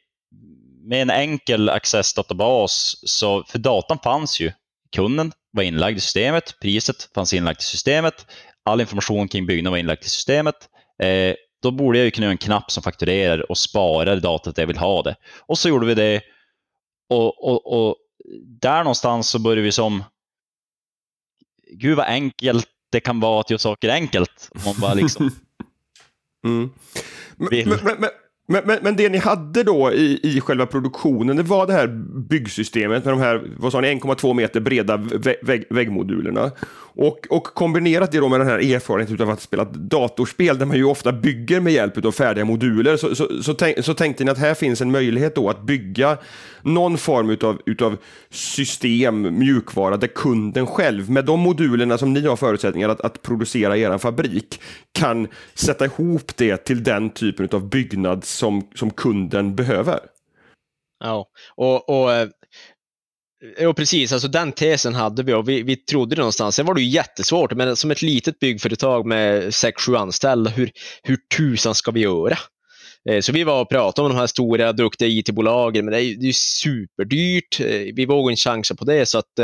med 0.84 1.02
en 1.02 1.10
enkel 1.10 1.70
accessdatabas, 1.70 2.96
så, 3.04 3.44
för 3.44 3.60
datan 3.60 4.00
fanns 4.04 4.40
ju. 4.40 4.52
Kunden 4.96 5.32
var 5.52 5.64
inlagd 5.64 5.98
i 5.98 6.02
systemet, 6.02 6.56
priset 6.62 7.10
fanns 7.16 7.34
inlagt 7.34 7.62
i 7.62 7.66
systemet, 7.66 8.26
all 8.66 8.82
information 8.82 9.28
kring 9.28 9.46
byggnaden 9.46 9.72
var 9.72 9.78
inlagd 9.78 10.04
i 10.04 10.10
systemet. 10.10 10.56
Eh, 11.02 11.36
då 11.62 11.72
borde 11.72 11.98
jag 11.98 12.06
ju 12.06 12.12
kunna 12.12 12.26
göra 12.26 12.32
en 12.32 12.38
knapp 12.38 12.72
som 12.72 12.84
fakturerar 12.84 13.52
och 13.52 13.58
sparar 13.58 14.16
datat 14.16 14.56
där 14.56 14.64
jag 14.64 14.68
vill 14.68 14.78
ha 14.78 15.02
det. 15.02 15.16
Och 15.40 15.58
så 15.58 15.70
gjorde 15.70 15.86
vi 15.86 15.94
det. 15.94 16.22
Och, 17.10 17.44
och, 17.44 17.74
och 17.74 17.96
där 18.62 18.84
någonstans 18.84 19.30
så 19.30 19.40
började 19.40 19.62
vi 19.62 19.72
som 19.72 20.04
gud 21.72 21.98
vad 21.98 22.06
enkelt 22.06 22.68
det 22.92 23.00
kan 23.00 23.20
vara 23.20 23.40
att 23.40 23.50
göra 23.50 23.60
saker 23.60 23.90
enkelt. 23.90 24.50
Om 24.52 24.62
man 24.66 24.76
bara 24.80 24.94
liksom 24.94 25.26
mm. 26.46 26.72
men, 27.36 27.70
men, 27.70 27.80
men, 28.00 28.10
men, 28.48 28.62
men, 28.66 28.80
men, 28.82 28.96
det 28.96 29.10
ni 29.10 29.18
hade 29.18 29.64
då 29.64 29.92
i, 29.94 30.20
i 30.24 30.42
själva 30.42 30.66
produktionen, 30.66 31.36
det 31.38 31.44
var 31.44 31.68
det 31.68 31.74
här 31.74 31.88
byggsystemet 32.30 33.06
med 33.06 33.14
de 33.14 33.20
här, 33.20 33.38
1,2 33.38 34.34
meter 34.34 34.60
breda 34.60 34.98
vägg, 35.42 35.66
väggmodulerna. 35.70 36.52
Och, 36.98 37.28
och 37.30 37.44
kombinerat 37.44 38.12
det 38.12 38.20
då 38.20 38.30
med 38.30 38.40
den 38.40 38.48
här 38.48 38.74
erfarenheten 38.74 39.22
av 39.22 39.30
att 39.30 39.42
spela 39.42 39.66
datorspel, 39.66 40.58
där 40.58 40.66
man 40.66 40.78
ju 40.78 40.84
ofta 40.84 41.12
bygger 41.12 41.60
med 41.60 41.74
hjälp 41.74 42.06
av 42.06 42.12
färdiga 42.12 42.46
moduler, 42.46 42.98
så, 42.98 43.16
så, 43.16 43.44
så, 43.44 43.54
tänk, 43.54 43.86
så 43.86 43.94
tänkte 43.94 44.24
ni 44.24 44.32
att 44.32 44.38
här 44.38 44.54
finns 44.54 44.82
en 44.82 44.92
möjlighet 44.92 45.36
då 45.36 45.50
att 45.50 45.62
bygga 45.62 46.18
någon 46.62 46.98
form 46.98 47.30
utav, 47.30 47.62
utav 47.66 47.98
system, 48.30 49.40
mjukvara, 49.40 49.98
där 49.98 50.08
kunden 50.08 50.68
själv, 50.68 51.10
med 51.10 51.26
de 51.26 51.40
modulerna 51.40 51.98
som 51.98 52.14
ni 52.14 52.28
har 52.28 52.36
förutsättningar 52.36 52.90
att, 52.90 53.02
att 53.02 53.22
producera 53.22 53.78
i 53.78 53.82
er 53.82 53.98
fabrik, 53.98 54.62
kan 54.92 55.28
sätta 55.54 55.86
ihop 55.86 56.32
det 56.36 56.58
till 56.58 56.84
den 56.84 57.10
typen 57.10 57.50
av 57.52 57.70
byggnads 57.70 58.35
som, 58.38 58.68
som 58.76 58.92
kunden 58.92 59.56
behöver. 59.56 60.00
Ja, 61.00 61.28
och, 61.56 61.90
och 61.90 62.14
eh, 62.14 62.30
Ja, 63.58 63.74
precis. 63.74 64.14
Alltså 64.14 64.28
den 64.28 64.52
tesen 64.52 64.96
hade 64.96 65.24
vi 65.24 65.34
och 65.34 65.50
vi, 65.50 65.64
vi 65.64 65.76
trodde 65.76 66.16
det 66.16 66.20
någonstans. 66.20 66.56
Sen 66.56 66.66
var 66.66 66.74
det 66.74 66.82
ju 66.82 66.88
jättesvårt, 66.88 67.54
men 67.54 67.76
som 67.76 67.92
ett 67.92 68.02
litet 68.02 68.40
byggföretag 68.40 69.06
med 69.06 69.44
6-7 69.44 69.98
anställda, 69.98 70.52
hur, 70.52 70.72
hur 71.04 71.18
tusan 71.38 71.76
ska 71.76 71.92
vi 71.92 72.00
göra? 72.00 72.38
Eh, 73.10 73.22
så 73.22 73.32
vi 73.32 73.44
var 73.44 73.62
och 73.62 73.70
pratade 73.70 74.06
om 74.06 74.14
de 74.14 74.20
här 74.20 74.28
stora, 74.28 74.74
duktiga 74.74 75.08
IT-bolagen, 75.08 75.86
men 75.86 75.92
det 75.92 75.98
är 75.98 76.26
ju, 76.26 76.34
superdyrt. 76.34 77.60
Eh, 77.60 77.94
vi 77.96 78.06
vågade 78.06 78.32
inte 78.32 78.42
chansa 78.42 78.76
på 78.76 78.86
det. 78.86 79.06
Så 79.06 79.18
att, 79.18 79.40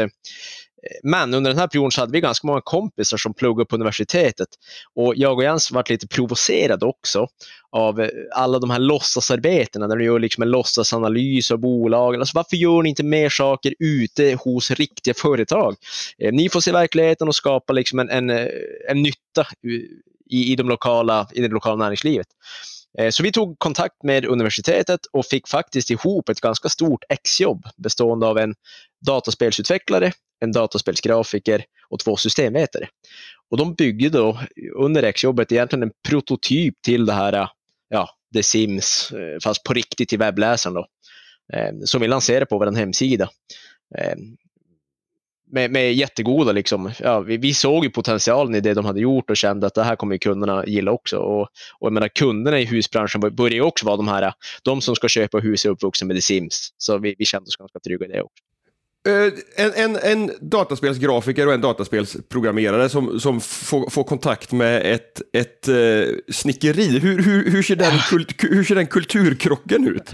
men 1.04 1.34
under 1.34 1.52
den 1.52 1.60
här 1.60 1.68
perioden 1.68 1.92
så 1.92 2.02
hade 2.02 2.12
vi 2.12 2.22
ganska 2.22 2.48
många 2.48 2.62
kompisar 2.62 3.18
som 3.18 3.34
pluggade 3.34 3.66
på 3.66 3.76
universitetet. 3.76 4.48
Och 4.96 5.14
jag 5.16 5.38
och 5.38 5.44
Jens 5.44 5.72
varit 5.72 5.90
lite 5.90 6.08
provocerade 6.08 6.86
också 6.86 7.28
av 7.72 8.02
eh, 8.02 8.10
alla 8.36 8.60
de 8.60 8.70
här 8.70 8.80
låtsasarbetena 8.80 9.88
där 9.88 9.96
du 9.96 10.06
gör 10.06 10.20
liksom 10.20 10.44
en 10.44 10.50
låtsasanalys 10.50 11.52
av 11.52 11.58
bolagen. 11.58 12.22
Alltså 12.22 12.38
varför 12.38 12.58
gör 12.58 12.82
ni 12.82 12.90
inte 12.90 13.04
mer 13.04 13.30
saker 13.30 13.74
ute 13.80 14.38
hos 14.44 14.72
riktiga 14.72 15.14
företag? 15.14 15.76
Eh, 16.18 16.34
ni 16.34 16.50
får 16.50 16.62
se 16.62 16.72
verkligheten 16.72 17.28
och 17.28 17.36
skapa 17.36 17.74
liksom 17.74 18.00
en, 18.00 18.10
en, 18.10 18.30
eh, 18.30 18.48
en 18.90 19.02
nytta 19.02 19.48
i, 20.30 20.52
i, 20.52 20.56
de 20.56 20.70
lokala, 20.70 21.28
i 21.34 21.42
det 21.42 21.48
lokala 21.48 21.76
näringslivet. 21.76 22.28
Så 23.12 23.24
vi 23.24 23.32
tog 23.32 23.60
kontakt 23.60 24.04
med 24.04 24.26
universitetet 24.26 25.00
och 25.12 25.26
fick 25.26 25.48
faktiskt 25.48 25.92
ihop 25.92 26.30
ett 26.30 26.42
ganska 26.42 26.70
stort 26.70 27.04
exjobb 27.10 27.66
bestående 27.78 28.28
av 28.28 28.38
en 28.38 28.56
dataspelsutvecklare, 29.06 30.12
en 30.42 30.52
dataspelsgrafiker 30.52 31.64
och 31.90 32.00
två 32.00 32.18
systemvetare. 32.18 32.88
Och 33.50 33.58
de 33.58 33.74
byggde 33.74 34.10
då 34.10 34.40
under 34.76 35.04
exjobbet 35.04 35.52
egentligen 35.52 35.84
en 35.84 35.92
prototyp 36.10 36.82
till 36.82 37.06
det 37.06 37.14
här, 37.14 37.50
ja, 37.90 38.10
The 38.34 38.44
Sims, 38.44 39.12
eh, 39.12 39.40
fast 39.44 39.64
på 39.64 39.74
riktigt 39.74 40.14
i 40.14 40.18
webbläsaren 40.18 40.74
då, 40.74 40.88
eh, 41.54 41.74
som 41.86 42.02
vi 42.02 42.08
lanserade 42.08 42.46
på 42.46 42.58
vår 42.58 42.76
hemsida. 42.76 43.30
Eh, 43.98 44.16
med, 45.52 45.72
med 45.72 45.94
jättegoda, 45.94 46.52
liksom, 46.52 46.92
ja, 47.00 47.20
vi, 47.20 47.38
vi, 47.38 47.54
såg 47.54 47.84
ju 47.84 47.90
potentialen 47.90 48.56
i 48.56 48.62
det 48.62 48.74
de 48.74 48.86
hade 48.86 49.00
gjort 49.00 49.30
och 49.30 49.38
kände 49.38 49.68
att 49.68 49.74
det 49.74 49.84
här 49.84 49.96
kommer 49.96 50.18
kunderna 50.18 50.66
gilla 50.66 50.92
också. 50.92 51.18
Och, 51.18 51.42
och 51.80 51.88
jag 51.88 51.94
menar, 51.94 52.08
kunderna 52.08 52.60
i 52.60 52.66
husbranschen 52.66 53.36
börjar 53.36 53.56
ju 53.56 53.62
också 53.62 53.86
vara 53.86 53.98
de 53.98 54.08
här, 54.08 54.34
de 54.64 54.82
som 54.82 54.96
ska 54.96 55.08
köpa 55.08 55.38
hus 55.38 55.66
är 55.66 55.70
uppvuxna 55.70 56.08
med 56.08 56.18
The 56.18 56.22
Sims. 56.22 56.74
Så 56.78 56.98
vi, 56.98 57.16
vi 57.18 57.26
kände 57.26 57.48
oss 57.48 57.56
ganska 57.56 57.80
trygga 57.80 58.06
i 58.06 58.10
det 58.10 58.22
också. 58.22 58.44
Uh, 59.08 59.34
en, 59.56 59.74
en, 59.74 59.96
en 59.96 60.32
dataspelsgrafiker 60.42 61.48
och 61.48 61.54
en 61.54 61.62
dataspelsprogrammerare 61.62 62.90
som, 62.90 63.20
som 63.20 63.42
får, 63.42 63.90
får 63.90 64.04
kontakt 64.04 64.52
med 64.52 64.94
ett, 64.94 65.22
ett 65.34 65.68
uh, 65.70 66.16
snickeri. 66.32 67.00
Hur, 67.00 67.24
hur, 67.24 67.52
hur, 67.52 67.64
ser 67.64 67.76
den 67.76 68.00
kult, 68.00 68.36
hur 68.44 68.64
ser 68.64 68.76
den 68.76 68.88
kulturkrocken 68.88 69.88
ut? 69.88 70.12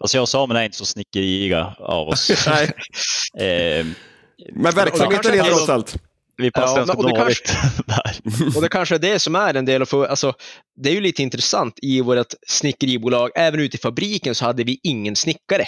Alltså 0.00 0.16
jag 0.16 0.22
och 0.22 0.28
Samuel 0.28 0.60
är 0.60 0.64
inte 0.64 0.76
så 0.76 0.86
snickeriga 0.86 1.74
av 1.78 2.08
oss. 2.08 2.46
Nej. 2.46 2.64
eh, 3.78 3.86
Men 4.52 4.74
verksamheten 4.74 5.34
är 5.34 5.42
trots 5.42 5.68
allt. 5.68 5.96
vi 6.36 6.50
passar 6.50 6.78
Ja, 6.78 6.84
ganska 6.84 6.96
och 6.98 7.04
det 7.04 7.34
där. 7.86 8.56
Och 8.56 8.62
det 8.62 8.68
kanske 8.68 8.94
är 8.94 8.98
det 8.98 9.18
som 9.18 9.34
är 9.34 9.54
en 9.54 9.64
del 9.64 9.82
av, 9.82 10.06
alltså, 10.10 10.34
det 10.76 10.90
är 10.90 10.94
ju 10.94 11.00
lite 11.00 11.22
intressant 11.22 11.78
i 11.82 12.00
vårt 12.00 12.34
snickeribolag, 12.46 13.30
även 13.34 13.60
ute 13.60 13.76
i 13.76 13.80
fabriken 13.80 14.34
så 14.34 14.44
hade 14.44 14.64
vi 14.64 14.80
ingen 14.82 15.16
snickare. 15.16 15.66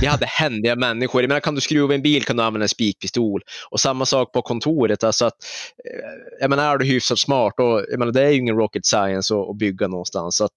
Vi 0.00 0.06
hade 0.06 0.26
händiga 0.26 0.76
människor. 0.76 1.22
Jag 1.22 1.28
menar, 1.28 1.40
kan 1.40 1.54
du 1.54 1.60
skruva 1.60 1.94
en 1.94 2.02
bil 2.02 2.24
kan 2.24 2.36
du 2.36 2.42
använda 2.42 2.64
en 2.64 2.68
spikpistol. 2.68 3.42
Och 3.70 3.80
samma 3.80 4.06
sak 4.06 4.32
på 4.32 4.42
kontoret. 4.42 5.04
Alltså 5.04 5.24
att, 5.24 5.44
eh, 5.84 6.40
jag 6.40 6.50
menar, 6.50 6.74
är 6.74 6.78
du 6.78 6.84
hyfsat 6.84 7.18
smart, 7.18 7.54
och, 7.58 7.84
jag 7.90 7.98
menar, 7.98 8.12
det 8.12 8.22
är 8.22 8.30
ju 8.30 8.38
ingen 8.38 8.56
rocket 8.56 8.86
science 8.86 9.34
att, 9.34 9.48
att 9.48 9.56
bygga 9.56 9.88
någonstans. 9.88 10.36
Så 10.36 10.44
att, 10.44 10.52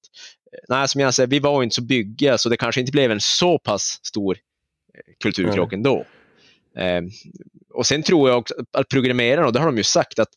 eh, 0.53 0.59
nej, 0.69 0.87
som 0.87 1.01
jag 1.01 1.13
säger, 1.13 1.27
vi 1.27 1.39
var 1.39 1.61
ju 1.61 1.63
inte 1.63 1.75
så 1.75 1.81
byggiga, 1.81 2.37
så 2.37 2.49
det 2.49 2.57
kanske 2.57 2.81
inte 2.81 2.91
blev 2.91 3.11
en 3.11 3.21
så 3.21 3.59
pass 3.59 3.99
stor 4.03 4.37
eh, 4.93 5.13
kulturkrock 5.23 5.73
ändå. 5.73 6.05
Eh, 6.77 7.01
och 7.73 7.85
sen 7.85 8.03
tror 8.03 8.29
jag 8.29 8.37
också 8.37 8.53
att 8.73 8.89
programmerarna, 8.89 9.47
och 9.47 9.53
det 9.53 9.59
har 9.59 9.65
de 9.65 9.77
ju 9.77 9.83
sagt, 9.83 10.19
att 10.19 10.29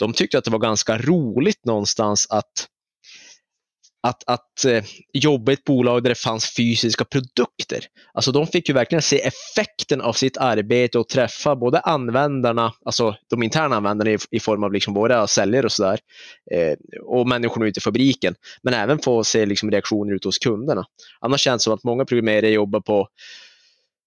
de 0.00 0.12
tyckte 0.12 0.38
att 0.38 0.44
det 0.44 0.50
var 0.50 0.58
ganska 0.58 0.98
roligt 0.98 1.64
någonstans 1.64 2.26
att 2.30 2.68
att, 4.00 4.22
att 4.26 4.64
eh, 4.64 4.84
jobba 5.12 5.52
i 5.52 5.54
ett 5.54 5.64
bolag 5.64 6.02
där 6.02 6.10
det 6.10 6.18
fanns 6.18 6.56
fysiska 6.56 7.04
produkter. 7.04 7.84
Alltså 8.12 8.32
de 8.32 8.46
fick 8.46 8.68
ju 8.68 8.74
verkligen 8.74 9.02
se 9.02 9.20
effekten 9.20 10.00
av 10.00 10.12
sitt 10.12 10.36
arbete 10.36 10.98
och 10.98 11.08
träffa 11.08 11.56
både 11.56 11.80
användarna, 11.80 12.72
alltså 12.84 13.16
de 13.30 13.42
interna 13.42 13.76
användarna 13.76 14.10
i, 14.10 14.18
i 14.30 14.40
form 14.40 14.64
av 14.64 14.72
liksom 14.72 14.94
våra 14.94 15.26
säljare 15.26 15.66
och 15.66 15.72
sådär, 15.72 15.98
eh, 16.50 16.74
och 17.02 17.28
människorna 17.28 17.66
ute 17.66 17.78
i 17.78 17.80
fabriken, 17.80 18.34
men 18.62 18.74
även 18.74 18.98
få 18.98 19.24
se 19.24 19.46
liksom 19.46 19.70
reaktioner 19.70 20.14
ute 20.14 20.28
hos 20.28 20.38
kunderna. 20.38 20.84
Annars 21.20 21.40
känns 21.40 21.62
det 21.62 21.64
som 21.64 21.72
att 21.72 21.84
många 21.84 22.04
programmerare 22.04 22.50
jobbar 22.50 22.80
på 22.80 23.08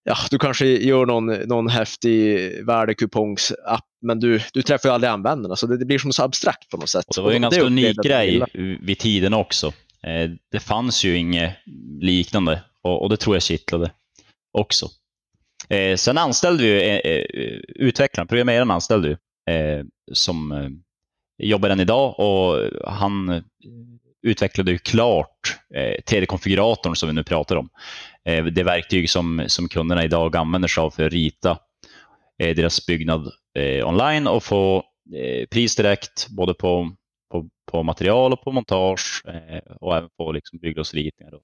Ja, 0.03 0.15
du 0.31 0.39
kanske 0.39 0.65
gör 0.65 1.05
någon, 1.05 1.25
någon 1.25 1.67
häftig 1.69 2.51
värdekupongsapp, 2.65 3.85
men 4.01 4.19
du, 4.19 4.41
du 4.53 4.61
träffar 4.61 4.89
ju 4.89 4.93
aldrig 4.95 5.09
användarna, 5.11 5.55
så 5.55 5.67
det, 5.67 5.77
det 5.77 5.85
blir 5.85 5.97
som 5.99 6.13
så 6.13 6.23
abstrakt 6.23 6.69
på 6.69 6.77
något 6.77 6.89
sätt. 6.89 7.05
Och 7.07 7.15
det 7.15 7.21
var 7.21 7.29
ju 7.31 7.35
en 7.35 7.41
ganska 7.41 7.61
unik 7.61 7.97
grej 8.03 8.43
vid 8.81 8.99
tiden 8.99 9.33
också. 9.33 9.67
Eh, 10.03 10.29
Det 10.51 10.59
fanns 10.59 11.03
ju 11.03 11.17
inget 11.17 11.55
liknande 12.01 12.61
och 12.83 13.01
och 13.01 13.09
det 13.09 13.17
tror 13.17 13.35
jag 13.35 13.43
kittlade 13.43 13.91
också. 14.57 14.87
Eh, 15.69 15.95
Sen 15.95 16.17
anställde 16.17 16.63
vi 16.63 16.89
eh, 16.89 17.11
eh, 17.11 17.25
utvecklaren, 17.75 18.27
programmeraren 18.27 18.71
anställde 18.71 19.07
vi, 19.07 19.13
eh, 19.53 19.85
som 20.13 20.51
eh, 20.51 20.69
jobbar 21.47 21.69
än 21.69 21.79
idag 21.79 22.19
och 22.19 22.69
han 22.91 23.43
utvecklade 24.27 24.71
ju 24.71 24.77
klart 24.77 25.57
eh, 25.75 26.01
3D-konfiguratorn 26.07 26.95
som 26.95 27.09
vi 27.09 27.13
nu 27.15 27.23
pratar 27.23 27.55
om. 27.55 27.69
Eh, 28.29 28.45
Det 28.45 28.63
verktyg 28.63 29.09
som, 29.09 29.43
som 29.47 29.69
kunderna 29.69 30.03
idag 30.03 30.35
använder 30.35 30.67
sig 30.67 30.81
av 30.81 30.91
för 30.91 31.05
att 31.05 31.13
rita 31.13 31.59
eh, 32.43 32.55
deras 32.55 32.85
byggnad 32.85 33.31
eh, 33.59 33.87
online 33.87 34.27
och 34.27 34.43
få 34.43 34.83
eh, 35.15 35.47
pris 35.51 35.75
direkt 35.75 36.27
både 36.29 36.53
på, 36.53 36.95
på, 37.31 37.49
på 37.71 37.83
material 37.83 38.33
och 38.33 38.41
på 38.43 38.51
montage 38.51 39.23
eh, 39.27 39.73
och 39.79 39.95
även 39.97 40.09
på 40.17 40.31
liksom 40.31 40.59
bygglovsritningar. 40.59 41.33
och- 41.33 41.41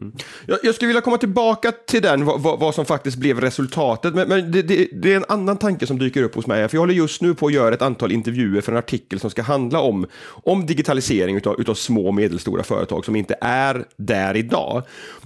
Mm. 0.00 0.12
Jag, 0.46 0.58
jag 0.62 0.74
skulle 0.74 0.86
vilja 0.86 1.00
komma 1.00 1.18
tillbaka 1.18 1.72
till 1.72 2.02
den, 2.02 2.24
vad, 2.24 2.40
vad, 2.40 2.60
vad 2.60 2.74
som 2.74 2.84
faktiskt 2.84 3.16
blev 3.16 3.40
resultatet. 3.40 4.14
Men, 4.14 4.28
men 4.28 4.52
det, 4.52 4.62
det, 4.62 4.88
det 4.92 5.12
är 5.12 5.16
en 5.16 5.24
annan 5.28 5.56
tanke 5.56 5.86
som 5.86 5.98
dyker 5.98 6.22
upp 6.22 6.34
hos 6.34 6.46
mig. 6.46 6.68
För 6.68 6.76
jag 6.76 6.82
håller 6.82 6.94
just 6.94 7.22
nu 7.22 7.34
på 7.34 7.46
att 7.46 7.52
göra 7.52 7.74
ett 7.74 7.82
antal 7.82 8.12
intervjuer 8.12 8.60
för 8.60 8.72
en 8.72 8.78
artikel 8.78 9.20
som 9.20 9.30
ska 9.30 9.42
handla 9.42 9.80
om, 9.80 10.06
om 10.22 10.66
digitalisering 10.66 11.36
utav, 11.36 11.60
utav 11.60 11.74
små 11.74 12.06
och 12.06 12.14
medelstora 12.14 12.62
företag 12.62 13.04
som 13.04 13.16
inte 13.16 13.36
är 13.40 13.84
där 13.96 14.36
idag. 14.36 14.82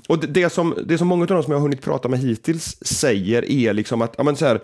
Och 0.09 0.19
det, 0.19 0.27
det, 0.27 0.51
som, 0.51 0.75
det 0.87 0.99
som 0.99 1.09
många 1.09 1.23
av 1.23 1.29
de 1.29 1.43
som 1.43 1.53
jag 1.53 1.59
har 1.59 1.63
hunnit 1.63 1.83
prata 1.83 2.09
med 2.09 2.19
hittills 2.19 2.77
säger 2.81 3.51
är 3.51 3.73
liksom 3.73 4.03
att, 4.03 4.15
ja 4.19 4.25
men 4.25 4.37
så 4.37 4.47
här, 4.47 4.61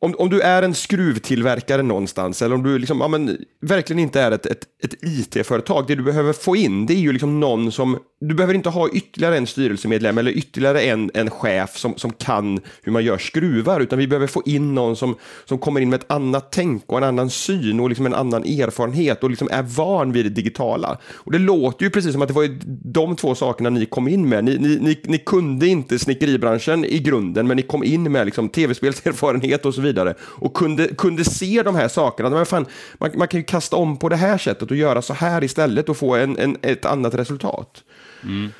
om, 0.00 0.14
om 0.18 0.30
du 0.30 0.40
är 0.40 0.62
en 0.62 0.74
skruvtillverkare 0.74 1.82
någonstans 1.82 2.42
eller 2.42 2.54
om 2.54 2.62
du 2.62 2.78
liksom, 2.78 3.00
ja, 3.00 3.08
men, 3.08 3.38
verkligen 3.60 4.00
inte 4.00 4.20
är 4.20 4.30
ett, 4.30 4.46
ett, 4.46 4.64
ett 4.84 4.94
IT-företag, 5.02 5.84
det 5.88 5.94
du 5.94 6.02
behöver 6.02 6.32
få 6.32 6.56
in 6.56 6.86
det 6.86 6.94
är 6.94 6.98
ju 6.98 7.12
liksom 7.12 7.40
någon 7.40 7.72
som, 7.72 7.98
du 8.20 8.34
behöver 8.34 8.54
inte 8.54 8.68
ha 8.68 8.88
ytterligare 8.88 9.36
en 9.36 9.46
styrelsemedlem 9.46 10.18
eller 10.18 10.30
ytterligare 10.30 10.80
en, 10.80 11.10
en 11.14 11.30
chef 11.30 11.76
som, 11.76 11.96
som 11.96 12.12
kan 12.12 12.60
hur 12.82 12.92
man 12.92 13.04
gör 13.04 13.18
skruvar, 13.18 13.80
utan 13.80 13.98
vi 13.98 14.06
behöver 14.06 14.26
få 14.26 14.42
in 14.46 14.74
någon 14.74 14.96
som, 14.96 15.16
som 15.44 15.58
kommer 15.58 15.80
in 15.80 15.90
med 15.90 16.00
ett 16.00 16.10
annat 16.10 16.52
tänk 16.52 16.82
och 16.86 16.98
en 16.98 17.04
annan 17.04 17.30
syn 17.30 17.80
och 17.80 17.88
liksom 17.88 18.06
en 18.06 18.14
annan 18.14 18.44
erfarenhet 18.44 19.22
och 19.22 19.30
liksom 19.30 19.48
är 19.52 19.62
van 19.62 20.12
vid 20.12 20.24
det 20.24 20.30
digitala. 20.30 20.98
Och 21.04 21.32
det 21.32 21.38
låter 21.38 21.84
ju 21.84 21.90
precis 21.90 22.12
som 22.12 22.22
att 22.22 22.28
det 22.28 22.34
var 22.34 22.42
ju 22.42 22.58
de 22.84 23.16
två 23.16 23.34
sakerna 23.34 23.70
ni 23.70 23.86
kom 23.86 24.08
in 24.08 24.28
med. 24.28 24.44
Ni, 24.44 24.58
ni, 24.58 24.78
ni, 24.80 25.00
ni 25.04 25.18
kunde 25.18 25.66
inte 25.66 25.98
snickeribranschen 25.98 26.84
i 26.84 26.98
grunden, 26.98 27.46
men 27.46 27.56
ni 27.56 27.62
kom 27.62 27.84
in 27.84 28.12
med 28.12 28.26
liksom 28.26 28.48
tv-spelserfarenhet 28.48 29.66
och 29.66 29.74
så 29.74 29.80
vidare 29.80 29.87
och 30.20 30.54
kunde, 30.54 30.86
kunde 30.86 31.24
se 31.24 31.62
de 31.62 31.74
här 31.74 31.88
sakerna. 31.88 32.30
Men 32.30 32.46
fan, 32.46 32.66
man, 33.00 33.10
man 33.14 33.28
kan 33.28 33.40
ju 33.40 33.44
kasta 33.44 33.76
om 33.76 33.98
på 33.98 34.08
det 34.08 34.16
här 34.16 34.38
sättet 34.38 34.70
och 34.70 34.76
göra 34.76 35.02
så 35.02 35.14
här 35.14 35.44
istället 35.44 35.88
och 35.88 35.96
få 35.96 36.16
en, 36.16 36.38
en, 36.38 36.56
ett 36.62 36.84
annat 36.84 37.14
resultat. 37.14 37.84
Mm. 38.22 38.52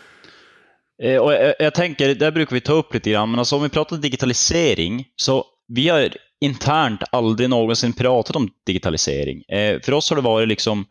Eh, 1.03 1.17
Och 1.17 1.33
jag, 1.33 1.55
jag 1.59 1.75
tänker, 1.75 2.15
där 2.15 2.31
brukar 2.31 2.55
vi 2.55 2.61
ta 2.61 2.73
upp 2.73 2.95
lite 2.95 3.11
grann, 3.11 3.31
men 3.31 3.39
alltså 3.39 3.57
om 3.57 3.63
vi 3.63 3.69
pratar 3.69 3.97
digitalisering, 3.97 5.05
så 5.17 5.45
vi 5.69 5.89
har 5.89 6.09
internt 6.41 7.01
aldrig 7.13 7.51
någonsin 7.51 7.93
pratat 7.93 8.37
om 8.37 8.51
digitalisering. 8.67 9.43
Eh, 9.43 9.81
för 9.81 9.93
oss 9.93 10.11
har 10.11 10.17
det 10.17 10.23
varit 10.23 10.49
liksom, 10.49 10.87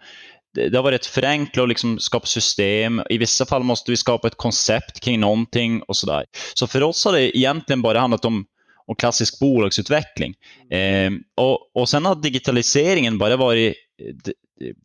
det 0.53 0.75
har 0.75 0.83
varit 0.83 1.01
ett 1.01 1.07
förenkla 1.07 1.61
och 1.61 1.67
liksom 1.67 1.99
skapa 1.99 2.25
system. 2.25 3.01
I 3.09 3.17
vissa 3.17 3.45
fall 3.45 3.63
måste 3.63 3.91
vi 3.91 3.97
skapa 3.97 4.27
ett 4.27 4.37
koncept 4.37 4.99
kring 4.99 5.19
någonting 5.19 5.81
och 5.81 5.95
sådär. 5.95 6.25
Så 6.53 6.67
för 6.67 6.83
oss 6.83 7.05
har 7.05 7.11
det 7.13 7.37
egentligen 7.37 7.81
bara 7.81 7.99
handlat 7.99 8.25
om, 8.25 8.45
om 8.87 8.95
klassisk 8.95 9.39
bolagsutveckling. 9.39 10.35
Eh, 10.69 11.11
och, 11.35 11.75
och 11.75 11.89
sen 11.89 12.05
har 12.05 12.15
digitaliseringen 12.15 13.17
bara 13.17 13.37
varit 13.37 13.75
eh, 14.01 14.33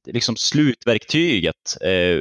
liksom 0.06 0.36
slutverktyget. 0.36 1.76
Eh, 1.80 2.20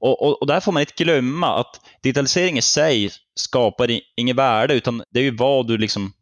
och, 0.00 0.22
och, 0.22 0.40
och 0.40 0.46
där 0.46 0.60
får 0.60 0.72
man 0.72 0.80
inte 0.80 1.04
glömma 1.04 1.60
att 1.60 1.80
digitalisering 2.02 2.58
i 2.58 2.62
sig 2.62 3.10
skapar 3.34 4.00
inget 4.16 4.36
värde, 4.36 4.74
utan 4.74 5.02
det 5.10 5.20
är 5.20 5.24
ju 5.24 5.36
vad 5.36 5.68
du 5.68 5.78
liksom 5.78 6.12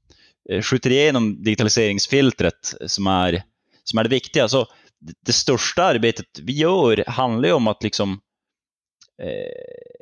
eh, 0.50 0.62
skjuter 0.62 0.90
igenom 0.90 1.42
digitaliseringsfiltret 1.42 2.74
som 2.86 3.06
är, 3.06 3.42
som 3.84 3.98
är 3.98 4.02
det 4.02 4.10
viktiga. 4.10 4.48
Så 4.48 4.66
det, 5.00 5.12
det 5.26 5.32
största 5.32 5.82
arbetet 5.82 6.26
vi 6.42 6.52
gör 6.52 7.04
handlar 7.06 7.48
ju 7.48 7.54
om 7.54 7.68
att 7.68 7.82
liksom 7.82 8.20
eh, 9.22 10.01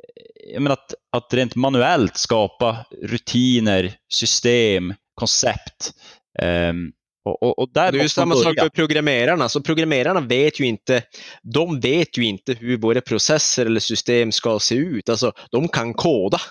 jag 0.53 0.61
menar 0.61 0.73
att, 0.73 0.93
att 1.11 1.33
rent 1.33 1.55
manuellt 1.55 2.17
skapa 2.17 2.85
rutiner, 3.01 3.93
system, 4.13 4.93
koncept. 5.15 5.93
Ehm, 6.39 6.91
och, 7.25 7.43
och, 7.43 7.59
och 7.59 7.73
där 7.73 7.91
Det 7.91 7.99
är 7.99 8.03
ju 8.03 8.09
samma 8.09 8.35
sak 8.35 8.59
för 8.59 8.69
programmerarna. 8.69 9.49
Så 9.49 9.61
programmerarna 9.61 10.21
vet 10.21 10.59
ju 10.59 10.65
inte, 10.65 11.03
de 11.43 11.79
vet 11.79 12.17
ju 12.17 12.23
inte 12.23 12.53
hur 12.53 12.77
våra 12.77 13.01
processer 13.01 13.65
eller 13.65 13.79
system 13.79 14.31
ska 14.31 14.59
se 14.59 14.75
ut. 14.75 15.09
Alltså, 15.09 15.31
de 15.51 15.67
kan 15.67 15.93
koda, 15.93 16.41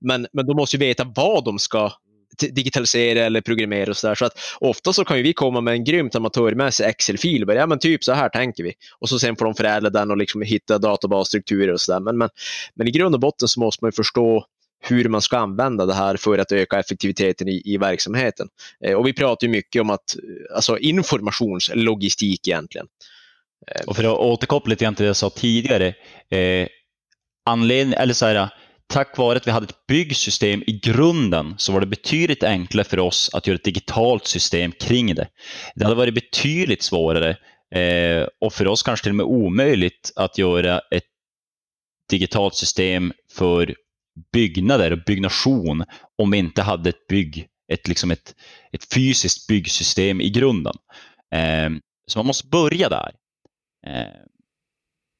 men, 0.00 0.26
men 0.32 0.46
de 0.46 0.56
måste 0.56 0.76
ju 0.76 0.80
veta 0.80 1.04
vad 1.04 1.44
de 1.44 1.58
ska 1.58 1.92
digitalisera 2.38 3.20
eller 3.20 3.40
programmera 3.40 3.90
och 3.90 3.96
sådär. 3.96 4.14
Så 4.14 4.24
att 4.24 4.38
ofta 4.60 4.92
så 4.92 5.04
kan 5.04 5.16
ju 5.16 5.22
vi 5.22 5.32
komma 5.32 5.60
med 5.60 5.74
en 5.74 5.84
grymt 5.84 6.14
amatörmässig 6.14 6.84
Excel-fil 6.84 7.42
och 7.42 7.46
bara, 7.46 7.56
ja 7.56 7.66
men 7.66 7.78
typ 7.78 8.04
så 8.04 8.12
här 8.12 8.28
tänker 8.28 8.64
vi. 8.64 8.72
Och 8.98 9.08
så 9.08 9.18
sen 9.18 9.36
får 9.36 9.44
de 9.44 9.54
förädla 9.54 9.90
den 9.90 10.10
och 10.10 10.16
liksom 10.16 10.42
hitta 10.42 10.78
databasstrukturer 10.78 11.72
och 11.72 11.80
sådär. 11.80 12.00
Men, 12.00 12.18
men, 12.18 12.28
men 12.74 12.88
i 12.88 12.90
grund 12.90 13.14
och 13.14 13.20
botten 13.20 13.48
så 13.48 13.60
måste 13.60 13.84
man 13.84 13.88
ju 13.88 13.92
förstå 13.92 14.46
hur 14.84 15.08
man 15.08 15.22
ska 15.22 15.38
använda 15.38 15.86
det 15.86 15.94
här 15.94 16.16
för 16.16 16.38
att 16.38 16.52
öka 16.52 16.78
effektiviteten 16.78 17.48
i, 17.48 17.62
i 17.64 17.76
verksamheten. 17.76 18.48
Eh, 18.84 18.94
och 18.94 19.06
vi 19.06 19.12
pratar 19.12 19.46
ju 19.46 19.50
mycket 19.50 19.82
om 19.82 19.90
att, 19.90 20.16
eh, 20.16 20.56
alltså 20.56 20.78
informationslogistik 20.78 22.48
egentligen. 22.48 22.86
Eh, 23.66 23.82
och 23.86 23.96
för 23.96 24.04
att 24.04 24.18
återkoppla 24.18 24.70
lite 24.70 24.86
till 24.86 25.04
det 25.04 25.04
jag 25.04 25.16
sa 25.16 25.30
tidigare. 25.30 25.94
Eh, 26.30 26.68
anledning, 27.46 27.94
eller 27.98 28.14
så 28.14 28.26
här, 28.26 28.48
tack 28.92 29.18
vare 29.18 29.36
att 29.36 29.46
vi 29.46 29.50
hade 29.50 29.64
ett 29.64 29.86
byggsystem 29.86 30.62
i 30.66 30.80
grunden 30.82 31.54
så 31.58 31.72
var 31.72 31.80
det 31.80 31.86
betydligt 31.86 32.42
enklare 32.42 32.84
för 32.84 32.98
oss 32.98 33.30
att 33.34 33.46
göra 33.46 33.54
ett 33.54 33.64
digitalt 33.64 34.26
system 34.26 34.72
kring 34.72 35.14
det. 35.14 35.28
Det 35.74 35.84
hade 35.84 35.96
varit 35.96 36.14
betydligt 36.14 36.82
svårare 36.82 37.30
eh, 37.74 38.26
och 38.40 38.52
för 38.52 38.66
oss 38.66 38.82
kanske 38.82 39.04
till 39.04 39.12
och 39.12 39.16
med 39.16 39.26
omöjligt 39.26 40.12
att 40.16 40.38
göra 40.38 40.78
ett 40.78 41.04
digitalt 42.10 42.54
system 42.54 43.12
för 43.36 43.74
byggnader 44.32 44.90
och 44.90 45.04
byggnation 45.06 45.84
om 46.22 46.30
vi 46.30 46.38
inte 46.38 46.62
hade 46.62 46.88
ett 46.88 47.06
bygg, 47.06 47.46
ett, 47.72 47.88
liksom 47.88 48.10
ett, 48.10 48.34
ett 48.72 48.94
fysiskt 48.94 49.46
byggsystem 49.46 50.20
i 50.20 50.30
grunden. 50.30 50.74
Eh, 51.34 51.70
så 52.06 52.18
man 52.18 52.26
måste 52.26 52.48
börja 52.48 52.88
där. 52.88 53.12
Eh, 53.86 54.31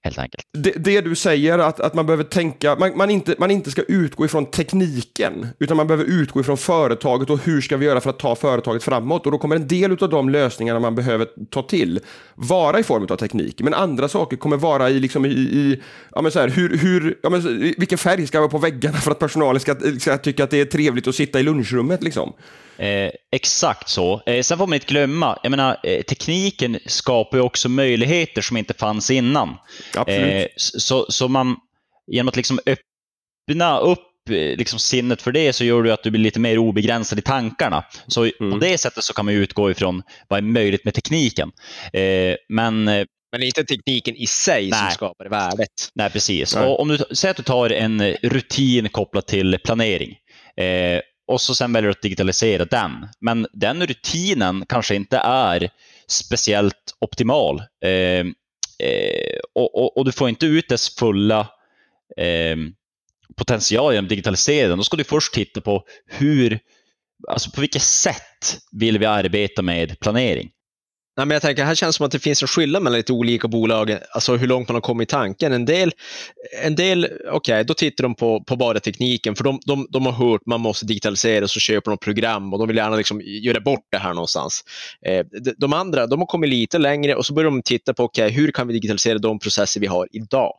Helt 0.04 0.18
enkelt. 0.18 0.46
Det, 0.52 0.70
det 0.70 1.00
du 1.00 1.14
säger, 1.14 1.58
att, 1.58 1.80
att 1.80 1.94
man 1.94 2.06
behöver 2.06 2.24
tänka, 2.24 2.76
man, 2.76 2.96
man, 2.96 3.10
inte, 3.10 3.34
man 3.38 3.50
inte 3.50 3.70
ska 3.70 3.82
utgå 3.82 4.24
ifrån 4.24 4.46
tekniken, 4.46 5.46
utan 5.58 5.76
man 5.76 5.86
behöver 5.86 6.04
utgå 6.04 6.40
ifrån 6.40 6.56
företaget 6.56 7.30
och 7.30 7.38
hur 7.44 7.60
ska 7.60 7.76
vi 7.76 7.86
göra 7.86 8.00
för 8.00 8.10
att 8.10 8.18
ta 8.18 8.34
företaget 8.34 8.82
framåt. 8.82 9.26
Och 9.26 9.32
då 9.32 9.38
kommer 9.38 9.56
en 9.56 9.68
del 9.68 9.92
av 9.92 10.08
de 10.08 10.28
lösningarna 10.28 10.80
man 10.80 10.94
behöver 10.94 11.28
ta 11.50 11.62
till 11.62 12.00
vara 12.34 12.78
i 12.78 12.82
form 12.82 13.06
av 13.10 13.16
teknik, 13.16 13.60
men 13.62 13.74
andra 13.74 14.08
saker 14.08 14.36
kommer 14.36 14.56
vara 14.56 14.90
i, 14.90 15.00
liksom 15.00 15.24
i, 15.26 15.28
i 15.28 15.82
ja 16.14 16.22
men 16.22 16.32
så 16.32 16.40
här, 16.40 16.48
hur, 16.48 16.76
hur, 16.76 17.18
ja 17.22 17.30
men, 17.30 17.72
vilken 17.78 17.98
färg 17.98 18.26
ska 18.26 18.40
vara 18.40 18.50
på 18.50 18.58
väggarna 18.58 18.98
för 18.98 19.10
att 19.10 19.18
personalen 19.18 19.60
ska, 19.60 19.74
ska 20.00 20.18
tycka 20.18 20.44
att 20.44 20.50
det 20.50 20.60
är 20.60 20.64
trevligt 20.64 21.08
att 21.08 21.14
sitta 21.14 21.40
i 21.40 21.42
lunchrummet 21.42 22.02
liksom. 22.02 22.32
Eh, 22.76 23.10
exakt 23.32 23.88
så. 23.88 24.22
Eh, 24.26 24.42
sen 24.42 24.58
får 24.58 24.66
man 24.66 24.74
inte 24.74 24.86
glömma, 24.86 25.38
jag 25.42 25.50
menar, 25.50 25.76
eh, 25.82 26.02
tekniken 26.02 26.78
skapar 26.86 27.38
ju 27.38 27.42
också 27.44 27.68
möjligheter 27.68 28.42
som 28.42 28.56
inte 28.56 28.74
fanns 28.74 29.10
innan. 29.10 29.56
Absolut. 29.96 30.32
Eh, 30.32 30.46
så, 30.56 31.06
så 31.08 31.28
man, 31.28 31.56
genom 32.06 32.28
att 32.28 32.36
liksom 32.36 32.58
öppna 32.66 33.78
upp 33.78 34.08
eh, 34.30 34.34
liksom 34.34 34.78
sinnet 34.78 35.22
för 35.22 35.32
det 35.32 35.52
så 35.52 35.64
gör 35.64 35.82
det 35.82 35.94
att 35.94 36.02
du 36.02 36.10
blir 36.10 36.20
lite 36.20 36.40
mer 36.40 36.58
obegränsad 36.58 37.18
i 37.18 37.22
tankarna. 37.22 37.84
Så 38.06 38.24
Mm. 38.24 38.52
på 38.52 38.58
det 38.58 38.78
sättet 38.78 39.04
så 39.04 39.12
kan 39.14 39.24
man 39.24 39.34
ju 39.34 39.42
utgå 39.42 39.70
ifrån 39.70 40.02
vad 40.28 40.38
är 40.38 40.42
möjligt 40.42 40.84
med 40.84 40.94
tekniken. 40.94 41.50
Eh, 41.92 42.36
men 42.48 42.88
eh, 42.88 43.04
Men 43.32 43.40
det 43.40 43.44
är 43.44 43.46
inte 43.46 43.64
tekniken 43.64 44.16
i 44.16 44.26
sig 44.26 44.70
som 44.70 44.84
Nej. 44.84 44.94
skapar 44.94 45.28
värdet. 45.28 45.68
Nej, 45.94 46.10
precis. 46.10 46.54
Nej. 46.56 46.64
Och 46.66 46.80
om 46.80 46.88
du 46.88 46.98
säger 47.14 47.30
att 47.30 47.36
du 47.36 47.42
tar 47.42 47.70
en 47.70 48.02
rutin 48.22 48.88
kopplat 48.88 49.26
till 49.26 49.58
planering 49.64 50.16
eh, 50.56 51.00
och 51.28 51.40
så 51.40 51.54
sen 51.54 51.72
väljer 51.72 51.88
du 51.88 51.92
att 51.92 52.02
digitalisera 52.02 52.64
den. 52.64 53.08
Men 53.20 53.46
den 53.52 53.86
rutinen 53.86 54.64
kanske 54.68 54.94
inte 54.94 55.18
är 55.24 55.70
speciellt 56.08 56.96
optimal. 57.00 57.62
Eh, 57.84 58.26
eh, 58.88 59.38
och, 59.54 59.74
och, 59.74 59.96
och 59.96 60.04
du 60.04 60.12
får 60.12 60.28
inte 60.28 60.46
ut 60.46 60.68
dess 60.68 60.96
fulla 60.96 61.40
eh, 62.16 62.56
potential 63.36 63.94
genom 63.94 64.08
digitaliseringen. 64.08 64.78
Då 64.78 64.84
ska 64.84 64.96
du 64.96 65.04
först 65.04 65.34
titta 65.34 65.60
på 65.60 65.84
hur, 66.06 66.58
alltså 67.28 67.50
på 67.50 67.60
vilket 67.60 67.82
sätt 67.82 68.58
vill 68.72 68.98
vi 68.98 69.06
arbeta 69.06 69.62
med 69.62 70.00
planering? 70.00 70.50
Nej, 71.16 71.26
men 71.26 71.34
jag 71.34 71.42
tänker, 71.42 71.64
här 71.64 71.74
känns 71.74 71.94
det 71.94 71.96
som 71.96 72.06
att 72.06 72.12
det 72.12 72.18
finns 72.18 72.42
en 72.42 72.48
skillnad 72.48 72.82
mellan 72.82 72.96
lite 72.96 73.12
olika 73.12 73.48
bolag, 73.48 73.98
alltså 74.14 74.36
hur 74.36 74.46
långt 74.46 74.68
man 74.68 74.74
har 74.74 74.80
kommit 74.80 75.08
i 75.08 75.10
tanken. 75.10 75.52
En 75.52 75.64
del, 75.64 75.92
en 76.64 76.74
del 76.74 77.08
okej, 77.32 77.64
då 77.64 77.74
tittar 77.74 78.02
de 78.02 78.14
på, 78.14 78.44
på 78.44 78.56
bara 78.56 78.80
tekniken, 78.80 79.36
för 79.36 79.44
de, 79.44 79.60
de, 79.66 79.86
de 79.90 80.06
har 80.06 80.12
hört 80.12 80.40
man 80.46 80.60
måste 80.60 80.86
digitalisera, 80.86 81.44
och 81.44 81.50
så 81.50 81.60
köper 81.60 81.90
de 81.90 81.98
program 81.98 82.52
och 82.52 82.58
de 82.58 82.68
vill 82.68 82.76
gärna 82.76 82.96
liksom 82.96 83.20
göra 83.20 83.60
bort 83.60 83.86
det 83.90 83.98
här 83.98 84.14
någonstans. 84.14 84.64
Eh, 85.06 85.26
de, 85.42 85.54
de 85.58 85.72
andra, 85.72 86.06
de 86.06 86.18
har 86.18 86.26
kommit 86.26 86.50
lite 86.50 86.78
längre 86.78 87.14
och 87.14 87.26
så 87.26 87.34
börjar 87.34 87.50
de 87.50 87.62
titta 87.62 87.94
på, 87.94 88.04
okej, 88.04 88.30
hur 88.30 88.50
kan 88.52 88.66
vi 88.66 88.72
digitalisera 88.72 89.18
de 89.18 89.38
processer 89.38 89.80
vi 89.80 89.86
har 89.86 90.08
idag? 90.12 90.52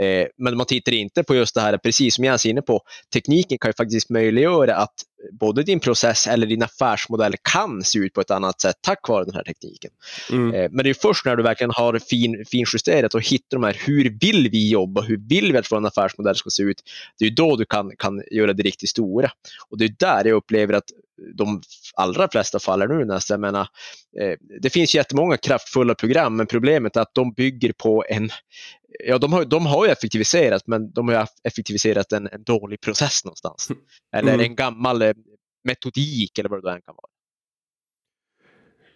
Eh, 0.00 0.26
men 0.36 0.56
man 0.56 0.66
tittar 0.66 0.92
inte 0.92 1.22
på 1.22 1.34
just 1.34 1.54
det 1.54 1.60
här, 1.60 1.78
precis 1.78 2.14
som 2.14 2.24
jag 2.24 2.34
är 2.34 2.46
inne 2.46 2.62
på, 2.62 2.80
tekniken 3.12 3.58
kan 3.58 3.68
ju 3.68 3.72
faktiskt 3.72 4.10
möjliggöra 4.10 4.76
att 4.76 4.94
både 5.32 5.62
din 5.62 5.80
process 5.80 6.26
eller 6.26 6.46
din 6.46 6.62
affärsmodell 6.62 7.34
kan 7.52 7.84
se 7.84 7.98
ut 7.98 8.12
på 8.12 8.20
ett 8.20 8.30
annat 8.30 8.60
sätt 8.60 8.76
tack 8.80 9.08
vare 9.08 9.24
den 9.24 9.34
här 9.34 9.42
tekniken. 9.42 9.90
Mm. 10.32 10.54
Eh, 10.54 10.70
Men 10.70 10.84
det 10.84 10.90
är 10.90 10.94
först 10.94 11.24
när 11.24 11.36
du 11.36 11.42
verkligen 11.42 11.70
har 11.70 11.98
fin, 11.98 12.44
finjusterat 12.50 13.14
och 13.14 13.22
hittar 13.22 13.56
de 13.56 13.64
här, 13.64 13.76
hur 13.86 14.18
vill 14.20 14.48
vi 14.50 14.70
jobba, 14.70 15.00
hur 15.00 15.28
vill 15.28 15.52
vi 15.52 15.58
att 15.58 15.72
vår 15.72 15.86
affärsmodell 15.86 16.36
ska 16.36 16.50
se 16.50 16.62
ut, 16.62 16.82
det 17.18 17.24
är 17.24 17.30
då 17.30 17.56
du 17.56 17.64
kan, 17.64 17.92
kan 17.98 18.22
göra 18.30 18.52
det 18.52 18.62
riktigt 18.62 18.90
stora. 18.90 19.30
Och 19.68 19.78
det 19.78 19.84
är 19.84 19.94
där 19.98 20.24
jag 20.24 20.36
upplever 20.36 20.74
att 20.74 20.90
de 21.34 21.62
allra 21.94 22.28
flesta 22.28 22.58
faller 22.58 22.88
nu 22.88 23.04
nästan. 23.04 23.34
Jag 23.34 23.40
menar, 23.40 23.68
eh, 24.20 24.34
det 24.60 24.70
finns 24.70 24.94
jättemånga 24.94 25.36
kraftfulla 25.36 25.94
program, 25.94 26.36
men 26.36 26.46
problemet 26.46 26.96
är 26.96 27.00
att 27.00 27.14
de 27.14 27.32
bygger 27.32 27.72
på 27.72 28.04
en 28.08 28.30
Ja, 29.04 29.18
de 29.18 29.32
har, 29.32 29.44
de 29.44 29.66
har 29.66 29.86
ju 29.86 29.92
effektiviserat, 29.92 30.62
men 30.66 30.92
de 30.92 31.08
har 31.08 31.28
effektiviserat 31.44 32.12
en, 32.12 32.28
en 32.32 32.42
dålig 32.42 32.80
process 32.80 33.24
någonstans. 33.24 33.68
Eller 34.16 34.34
Mm. 34.34 34.44
en 34.50 34.56
gammal 34.56 35.02
eh, 35.02 35.12
metodik 35.64 36.38
eller 36.38 36.48
vad 36.48 36.64
det 36.64 36.70
än 36.72 36.80
kan 36.82 36.94
vara. 36.94 37.08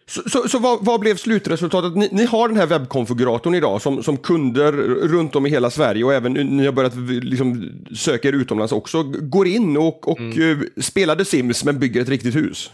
Så, 0.06 0.22
så, 0.30 0.48
så 0.48 0.58
vad, 0.58 0.84
vad 0.84 1.00
blev 1.00 1.16
slutresultatet? 1.16 1.96
Ni, 1.96 2.08
ni 2.12 2.24
har 2.24 2.48
den 2.48 2.56
här 2.56 2.66
webbkonfiguratorn 2.66 3.54
idag 3.54 3.82
som, 3.82 4.02
som 4.02 4.16
kunder 4.16 4.72
runt 5.08 5.36
om 5.36 5.46
i 5.46 5.50
hela 5.50 5.70
Sverige 5.70 6.04
och 6.04 6.14
även 6.14 6.32
ni 6.32 6.64
har 6.64 6.72
börjat 6.72 6.96
liksom, 7.24 7.70
söka 7.96 8.28
er 8.28 8.32
utomlands 8.32 8.72
också, 8.72 9.02
går 9.02 9.46
in 9.46 9.76
och, 9.76 10.08
och 10.08 10.18
Mm. 10.20 10.60
eh, 10.60 10.82
spelar 10.82 11.16
The 11.16 11.24
Sims 11.24 11.64
men 11.64 11.78
bygger 11.78 12.00
ett 12.02 12.08
riktigt 12.08 12.34
hus. 12.36 12.70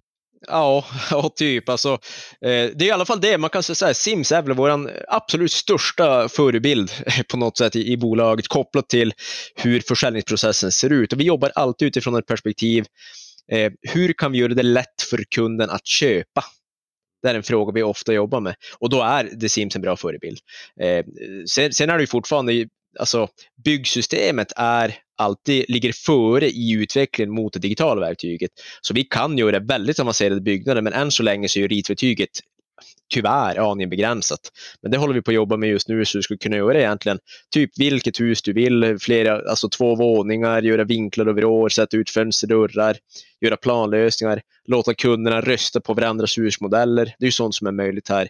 Ja, 0.47 0.85
ja 1.11 1.31
typ. 1.37 1.69
Alltså, 1.69 1.93
eh, 2.41 2.71
det 2.75 2.81
är 2.81 2.85
i 2.85 2.91
alla 2.91 3.05
fall 3.05 3.21
det. 3.21 3.39
Man 3.39 3.51
kan 3.51 3.63
säga 3.63 3.95
Sims 3.95 4.33
är 4.33 4.43
väl 4.43 4.57
vår 4.57 4.91
absolut 5.09 5.53
största 5.53 6.29
förebild 6.29 6.91
på 7.29 7.37
något 7.37 7.59
sätt 7.59 7.77
i, 7.77 7.93
i 7.93 7.97
bolaget 7.97 8.49
kopplat 8.49 8.89
till 8.89 9.13
hur 9.55 9.81
försäljningsprocessen 9.81 10.73
ser 10.73 10.93
ut. 10.93 11.13
Och 11.13 11.21
vi 11.21 11.25
jobbar 11.25 11.53
alltid 11.55 11.89
utifrån 11.89 12.17
ett 12.17 12.27
perspektiv. 12.27 12.85
Eh, 13.53 13.73
hur 13.83 14.13
kan 14.13 14.33
vi 14.33 14.39
göra 14.39 14.55
det 14.55 14.63
lätt 14.63 15.03
för 15.11 15.25
kunden 15.35 15.71
att 15.71 15.87
köpa? 15.87 16.45
Det 17.23 17.29
är 17.29 17.35
en 17.35 17.43
fråga 17.43 17.73
vi 17.73 17.83
ofta 17.83 18.13
jobbar 18.13 18.41
med 18.41 18.55
och 18.79 18.91
då 18.91 19.03
är 19.03 19.25
The 19.41 19.49
Sims 19.49 19.77
en 19.77 19.83
bra 19.83 19.97
förebild. 19.97 20.39
Eh, 20.81 21.05
sen, 21.47 21.73
sen 21.73 21.91
är 21.91 21.95
det 21.95 22.01
ju 22.01 22.07
fortfarande, 22.07 22.67
alltså 22.99 23.29
byggsystemet 23.65 24.53
är 24.57 24.95
alltid 25.17 25.65
ligger 25.69 25.93
före 25.93 26.49
i 26.49 26.73
utvecklingen 26.73 27.35
mot 27.35 27.53
det 27.53 27.59
digitala 27.59 28.01
verktyget. 28.01 28.51
Så 28.81 28.95
vi 28.95 29.05
kan 29.05 29.39
göra 29.39 29.59
väldigt 29.59 29.99
avancerade 29.99 30.41
byggnader, 30.41 30.83
men 30.83 30.93
än 30.93 31.11
så 31.11 31.23
länge 31.23 31.49
så 31.49 31.59
är 31.59 31.69
ritverktyget 31.69 32.31
tyvärr 33.15 33.71
aningen 33.71 33.91
begränsat. 33.91 34.41
Men 34.83 34.91
det 34.91 34.99
håller 34.99 35.15
vi 35.15 35.23
på 35.23 35.31
att 35.31 35.35
jobba 35.35 35.57
med 35.57 35.69
just 35.69 35.89
nu, 35.89 36.05
så 36.05 36.19
du 36.19 36.23
skulle 36.23 36.39
kunna 36.39 36.57
göra 36.57 36.79
egentligen 36.79 37.19
typ 37.51 37.71
vilket 37.79 38.21
hus 38.21 38.43
du 38.43 38.53
vill, 38.53 38.97
flera, 39.01 39.51
alltså 39.51 39.69
två 39.69 39.95
våningar, 39.95 40.63
göra 40.63 40.85
vinklar 40.85 41.27
över 41.27 41.45
år, 41.45 41.69
sätta 41.69 41.97
ut 41.97 42.11
fönsterdörrar, 42.11 42.97
göra 43.41 43.57
planlösningar, 43.57 44.43
låta 44.67 44.95
kunderna 44.95 45.41
rösta 45.41 45.81
på 45.81 45.95
varandras 45.95 46.39
husmodeller. 46.39 47.05
Det 47.05 47.25
är 47.25 47.29
ju 47.29 47.33
sånt 47.33 47.55
som 47.55 47.67
är 47.67 47.73
möjligt 47.73 48.09
här 48.09 48.29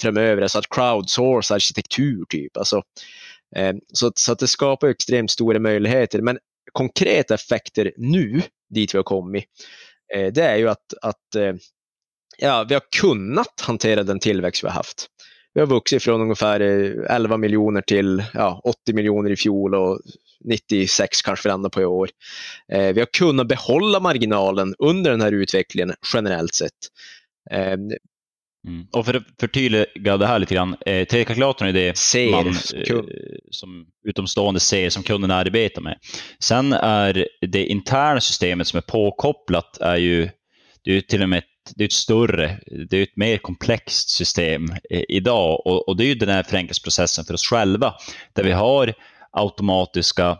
framöver, 0.00 0.42
alltså 0.42 0.58
att 0.58 0.68
crowdsource 0.70 1.54
arkitektur 1.54 2.24
typ. 2.28 2.56
Alltså, 2.56 2.82
Eh, 3.56 3.74
så, 3.92 4.12
så 4.14 4.32
att 4.32 4.38
det 4.38 4.48
skapar 4.48 4.88
extremt 4.88 5.30
stora 5.30 5.58
möjligheter. 5.58 6.22
Men 6.22 6.38
konkreta 6.72 7.34
effekter 7.34 7.92
nu, 7.96 8.42
dit 8.74 8.94
vi 8.94 8.98
har 8.98 9.02
kommit, 9.02 9.44
eh, 10.14 10.32
det 10.32 10.42
är 10.42 10.56
ju 10.56 10.68
att, 10.68 10.94
att 11.02 11.34
eh, 11.34 11.54
ja, 12.38 12.64
vi 12.68 12.74
har 12.74 12.82
kunnat 13.00 13.60
hantera 13.60 14.02
den 14.02 14.18
tillväxt 14.18 14.64
vi 14.64 14.68
har 14.68 14.74
haft. 14.74 15.06
Vi 15.54 15.60
har 15.60 15.66
vuxit 15.66 16.02
från 16.02 16.20
ungefär 16.20 16.60
11 16.60 17.36
miljoner 17.36 17.80
till 17.80 18.24
ja, 18.34 18.60
80 18.64 18.92
miljoner 18.92 19.30
i 19.30 19.36
fjol 19.36 19.74
och 19.74 20.00
96 20.44 21.22
kanske 21.22 21.48
vi 21.48 21.50
landar 21.50 21.70
på 21.70 21.80
i 21.80 21.84
år. 21.84 22.10
Eh, 22.72 22.94
vi 22.94 23.00
har 23.00 23.06
kunnat 23.06 23.48
behålla 23.48 24.00
marginalen 24.00 24.74
under 24.78 25.10
den 25.10 25.20
här 25.20 25.32
utvecklingen 25.32 25.94
generellt 26.14 26.54
sett. 26.54 26.72
Eh, 27.50 27.76
Mm. 28.66 28.86
Och 28.92 29.06
för 29.06 29.14
att 29.14 29.22
förtydliga 29.40 30.16
det 30.16 30.26
här 30.26 30.38
lite 30.38 30.54
grann, 30.54 30.76
eh, 30.86 31.04
T-kalkylatorn 31.04 31.68
är 31.68 31.72
det 31.72 31.98
Ser 31.98 32.30
man 32.30 32.54
som 32.54 32.78
eh, 32.78 33.02
som 33.50 33.86
utomstående 34.04 34.60
ser 34.60 34.90
som 34.90 35.02
kunden 35.02 35.30
arbetar 35.30 35.82
med. 35.82 35.98
Sen 36.40 36.72
är 36.72 37.28
det 37.40 37.66
interna 37.66 38.20
systemet 38.20 38.66
som 38.66 38.76
är 38.76 38.82
påkopplat 38.82 39.78
är 39.80 39.96
ju, 39.96 40.28
det 40.84 40.90
är 40.90 40.94
ju 40.94 41.00
till 41.00 41.22
och 41.22 41.28
med 41.28 41.38
ett, 41.38 41.44
det 41.76 41.84
är 41.84 41.86
ett 41.86 41.92
större, 41.92 42.58
det 42.90 42.98
är 42.98 43.02
ett 43.02 43.16
mer 43.16 43.38
komplext 43.38 44.10
system 44.10 44.64
eh, 44.90 45.02
idag 45.08 45.66
och, 45.66 45.88
och 45.88 45.96
det 45.96 46.04
är 46.04 46.08
ju 46.08 46.14
den 46.14 46.28
här 46.28 46.42
förenklingsprocessen 46.42 47.24
för 47.24 47.34
oss 47.34 47.48
själva 47.48 47.94
där 48.32 48.44
vi 48.44 48.52
har 48.52 48.94
automatiska 49.32 50.38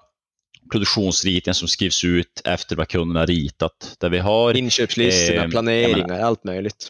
produktionsritningar 0.72 1.54
som 1.54 1.68
skrivs 1.68 2.04
ut 2.04 2.42
efter 2.44 2.76
vad 2.76 2.88
kunden 2.88 3.16
har 3.16 3.26
ritat. 3.26 3.96
Där 4.00 4.08
vi 4.08 4.18
har 4.18 4.56
Inköpslistorna, 4.56 5.44
Eh, 5.44 5.50
planeringar, 5.50 6.20
allt 6.20 6.44
möjligt. 6.44 6.88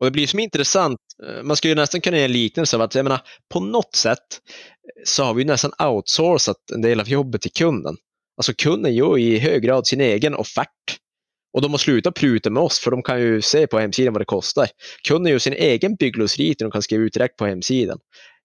Och 0.00 0.06
Det 0.06 0.10
blir 0.10 0.26
som 0.26 0.38
intressant, 0.38 0.98
eh, 1.26 1.42
man 1.42 1.56
skulle 1.56 1.70
ju 1.70 1.74
nästan 1.74 2.00
kunna 2.00 2.16
ge 2.16 2.24
en 2.24 2.32
liknelse 2.32 2.76
av 2.76 2.82
att 2.82 2.94
jag 2.94 3.02
menar, 3.02 3.20
på 3.52 3.60
något 3.60 3.94
sätt 3.94 4.18
eh, 4.18 5.02
så 5.04 5.24
har 5.24 5.34
vi 5.34 5.44
nästan 5.44 5.72
outsourcat 5.78 6.70
en 6.74 6.82
del 6.82 7.00
av 7.00 7.08
jobbet 7.08 7.42
till 7.42 7.52
kunden. 7.52 7.96
Alltså 8.36 8.52
kunden 8.58 8.94
gör 8.94 9.18
i 9.18 9.38
hög 9.38 9.62
grad 9.62 9.86
sin 9.86 10.00
egen 10.00 10.34
offert. 10.34 10.98
Och 11.52 11.62
de 11.62 11.70
har 11.70 11.78
slutat 11.78 12.14
pruta 12.14 12.50
med 12.50 12.62
oss 12.62 12.78
för 12.78 12.90
de 12.90 13.02
kan 13.02 13.20
ju 13.20 13.42
se 13.42 13.66
på 13.66 13.78
hemsidan 13.78 14.12
vad 14.12 14.20
det 14.20 14.26
kostar. 14.26 14.68
Kunden 15.08 15.32
gör 15.32 15.38
sin 15.38 15.52
egen 15.52 15.94
bygglovsritning 15.94 16.66
och 16.66 16.72
kan 16.72 16.82
skriva 16.82 17.04
ut 17.04 17.12
direkt 17.12 17.36
på 17.36 17.46
hemsidan. 17.46 17.98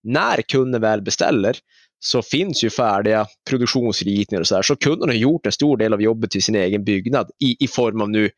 När 0.03 0.41
kunden 0.41 0.81
väl 0.81 1.01
beställer 1.01 1.57
så 1.99 2.21
finns 2.21 2.63
ju 2.63 2.69
färdiga 2.69 3.27
produktionsritningar 3.49 4.41
och 4.41 4.47
så 4.47 4.55
här. 4.55 4.61
Så 4.61 4.75
kunden 4.75 5.09
har 5.09 5.15
gjort 5.15 5.45
en 5.45 5.51
stor 5.51 5.77
del 5.77 5.93
av 5.93 6.01
jobbet 6.01 6.31
till 6.31 6.43
sin 6.43 6.55
egen 6.55 6.83
byggnad 6.83 7.29
i, 7.43 7.63
i 7.63 7.67
form 7.67 8.01
av 8.01 8.09
nu 8.09 8.29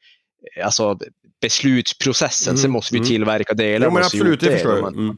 alltså 0.63 0.97
beslutsprocessen. 1.41 2.51
Mm, 2.51 2.62
Sen 2.62 2.71
måste 2.71 2.93
vi 2.93 2.99
mm. 2.99 3.08
tillverka 3.08 3.53
delar. 3.53 3.88
Jo 3.88 3.93
men 3.93 4.03
måste 4.03 4.17
absolut, 4.17 4.39
det 4.39 4.51
förstår 4.51 4.77
jag. 4.77 4.93
Mm. 4.93 5.17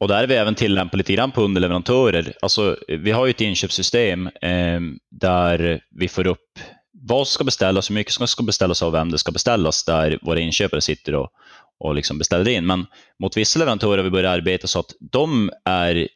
Och 0.00 0.08
där 0.08 0.22
är 0.22 0.26
vi 0.26 0.34
även 0.34 0.54
tillämpar 0.54 0.98
lite 0.98 1.12
grann 1.12 1.32
på 1.32 1.42
underleverantörer. 1.42 2.32
Alltså, 2.42 2.76
vi 2.88 3.10
har 3.10 3.26
ju 3.26 3.30
ett 3.30 3.40
inköpssystem 3.40 4.26
eh, 4.26 4.80
där 5.10 5.80
vi 5.90 6.08
får 6.08 6.26
upp 6.26 6.58
vad 6.92 7.28
som 7.28 7.34
ska 7.34 7.44
beställas, 7.44 7.90
hur 7.90 7.94
mycket 7.94 8.12
som 8.12 8.28
ska 8.28 8.42
beställas 8.42 8.82
och 8.82 8.94
vem 8.94 9.10
det 9.10 9.18
ska 9.18 9.32
beställas, 9.32 9.84
där 9.84 10.18
våra 10.22 10.40
inköpare 10.40 10.80
sitter 10.80 11.14
och, 11.14 11.30
och 11.78 11.94
liksom 11.94 12.18
beställer 12.18 12.48
in. 12.48 12.66
Men 12.66 12.86
mot 13.22 13.36
vissa 13.36 13.58
leverantörer 13.58 13.96
har 13.96 14.04
vi 14.04 14.10
börjat 14.10 14.32
arbeta 14.32 14.66
så 14.66 14.80
att 14.80 14.94
de 15.00 15.50
är 15.64 16.08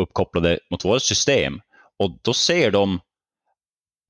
uppkopplade 0.00 0.58
mot 0.70 0.84
vårt 0.84 1.02
system 1.02 1.60
och 1.98 2.18
då 2.22 2.32
ser 2.32 2.70
de 2.70 3.00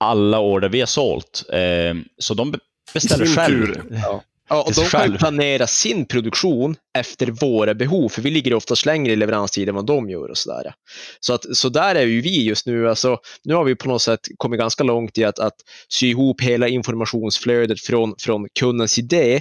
alla 0.01 0.39
order 0.39 0.69
vi 0.69 0.81
har 0.81 0.87
sålt. 0.87 1.45
Eh, 1.53 1.95
så 2.19 2.35
de 2.35 2.55
beställer 2.95 3.27
Sin 3.27 3.35
själv. 3.37 3.67
tur. 3.67 3.85
Ja. 3.91 4.23
Ja, 4.49 4.63
och 4.63 4.73
de 4.75 4.85
kan 4.85 5.13
ju 5.13 5.19
planera 5.19 5.67
sin 5.67 6.07
produktion 6.07 6.77
efter 6.99 7.27
våra 7.27 7.75
behov, 7.75 8.09
för 8.09 8.23
vi 8.23 8.31
ligger 8.31 8.55
oftast 8.55 8.87
längre 8.87 9.13
i 9.13 9.17
leveranstid 9.17 9.69
än 9.69 9.75
vad 9.75 9.87
de 9.87 10.11
gör. 10.11 10.29
och 10.31 10.39
Så, 10.39 10.51
där. 10.51 10.75
Så, 11.21 11.35
att, 11.35 11.57
så 11.57 11.69
där 11.69 11.95
är 11.95 12.07
ju 12.07 12.21
vi 12.21 12.45
just 12.45 12.67
nu. 12.67 12.89
Alltså, 12.89 13.19
nu 13.45 13.55
har 13.55 13.65
vi 13.65 13.75
på 13.77 13.89
något 13.89 14.03
sätt 14.03 14.21
kommit 14.37 14.61
ganska 14.61 14.85
långt 14.85 15.19
i 15.19 15.25
att, 15.25 15.39
att 15.39 15.55
sy 15.89 16.09
ihop 16.09 16.41
hela 16.41 16.69
informationsflödet 16.69 17.81
från, 17.81 18.15
från 18.19 18.49
kundens 18.61 18.99
idé 18.99 19.41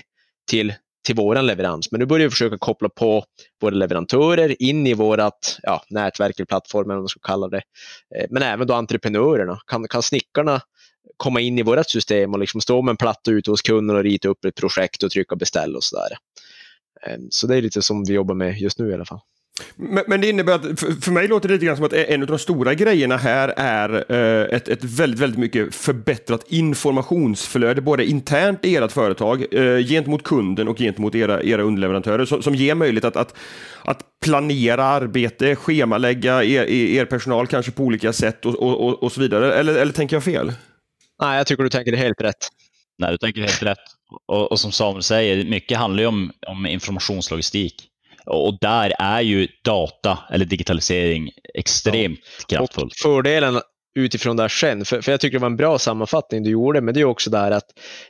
till, 0.49 0.73
till 1.05 1.15
vår 1.15 1.41
leverans. 1.41 1.91
Men 1.91 1.99
nu 1.99 2.05
börjar 2.05 2.27
vi 2.27 2.31
försöka 2.31 2.57
koppla 2.57 2.89
på 2.89 3.23
våra 3.61 3.75
leverantörer 3.75 4.61
in 4.61 4.87
i 4.87 4.93
vårt 4.93 5.19
ja, 5.63 5.83
nätverk 5.89 6.35
eller 6.39 6.45
plattform, 6.45 6.89
eller 6.89 6.95
vad 6.95 7.01
man 7.03 7.07
ska 7.09 7.19
kalla 7.19 7.47
det. 7.47 7.61
Eh, 8.15 8.25
men 8.29 8.43
även 8.43 8.67
då 8.67 8.73
entreprenörerna. 8.73 9.59
Kan, 9.67 9.87
kan 9.87 10.03
snickarna 10.03 10.61
komma 11.23 11.41
in 11.41 11.59
i 11.59 11.63
vårt 11.63 11.89
system 11.89 12.33
och 12.33 12.39
liksom 12.39 12.61
stå 12.61 12.81
med 12.81 12.91
en 12.91 12.97
platta 12.97 13.31
ute 13.31 13.51
hos 13.51 13.61
kunden 13.61 13.95
och 13.95 14.03
rita 14.03 14.29
upp 14.29 14.45
ett 14.45 14.55
projekt 14.55 15.03
och 15.03 15.11
trycka 15.11 15.35
beställ 15.35 15.75
och 15.75 15.83
sådär. 15.83 16.17
Eh, 17.07 17.17
så 17.29 17.47
det 17.47 17.57
är 17.57 17.61
lite 17.61 17.81
som 17.81 18.03
vi 18.03 18.13
jobbar 18.13 18.35
med 18.35 18.57
just 18.57 18.79
nu 18.79 18.89
i 18.89 18.93
alla 18.93 19.05
fall. 19.05 19.19
Men, 19.75 20.03
men, 20.07 20.21
det 20.21 20.29
innebär 20.29 20.53
att, 20.53 20.79
för, 20.79 21.01
för, 21.01 21.11
mig 21.11 21.27
låter 21.27 21.47
det 21.47 21.53
lite 21.53 21.65
grann 21.65 21.75
som 21.75 21.85
att 21.85 21.93
en 21.93 22.21
av 22.21 22.27
de 22.27 22.39
stora 22.39 22.73
grejerna 22.73 23.17
här 23.17 23.53
är 23.57 24.11
eh, 24.11 24.55
ett, 24.55 24.67
ett 24.67 24.83
väldigt, 24.83 25.19
väldigt 25.19 25.39
mycket 25.39 25.75
förbättrat 25.75 26.45
informationsflöde, 26.47 27.81
både 27.81 28.05
internt 28.05 28.65
i 28.65 28.75
ert 28.75 28.91
företag, 28.91 29.45
eh, 29.53 29.85
gentemot 29.85 30.23
kunden 30.23 30.67
och 30.67 30.77
gentemot 30.77 31.15
era, 31.15 31.43
era 31.43 31.61
underleverantörer, 31.61 32.25
som, 32.25 32.41
som 32.41 32.55
ger 32.55 32.75
möjlighet 32.75 33.05
att, 33.05 33.15
att, 33.15 33.35
att 33.83 33.99
planera 34.25 34.83
arbete, 34.83 35.55
schemalägga 35.55 36.43
er, 36.43 36.63
er 36.69 37.05
personal 37.05 37.47
kanske 37.47 37.71
på 37.71 37.83
olika 37.83 38.13
sätt 38.13 38.45
och, 38.45 38.55
och, 38.55 38.87
och, 38.87 39.03
och 39.03 39.11
så 39.11 39.21
vidare. 39.21 39.53
Eller, 39.53 39.75
eller 39.75 39.93
tänker 39.93 40.15
jag 40.15 40.23
fel? 40.23 40.51
Nej, 41.21 41.37
jag 41.37 41.47
tycker 41.47 41.63
du 41.63 41.69
tänker 41.69 41.97
helt 41.97 42.21
rätt. 42.21 42.47
Nej, 42.97 43.11
du 43.11 43.17
tänker 43.17 43.41
helt 43.41 43.63
rätt. 43.63 43.79
Och, 44.27 44.51
och 44.51 44.59
som 44.59 44.71
Samuel 44.71 45.03
säger, 45.03 45.45
mycket 45.45 45.77
handlar 45.77 46.01
ju 46.01 46.07
om, 46.07 46.31
om 46.47 46.65
informationslogistik. 46.65 47.89
Och 48.25 48.57
där 48.61 48.93
är 48.99 49.21
ju 49.21 49.47
data 49.63 50.19
eller 50.31 50.45
digitalisering 50.45 51.31
extremt 51.53 52.19
ja. 52.47 52.57
kraftfull. 52.57 52.83
Och 52.83 52.93
fördelen 53.01 53.61
utifrån 53.95 54.37
det 54.37 54.49
sen, 54.49 54.85
för, 54.85 55.01
för, 55.01 55.11
jag 55.11 55.21
tycker 55.21 55.37
det 55.37 55.41
var 55.41 55.49
en 55.49 55.55
bra 55.55 55.79
sammanfattning 55.79 56.43
du 56.43 56.49
gjorde, 56.49 56.81
men 56.81 56.93
det 56.93 56.99
är 56.99 57.05
också 57.05 57.29
där 57.29 57.51
att 57.51 57.65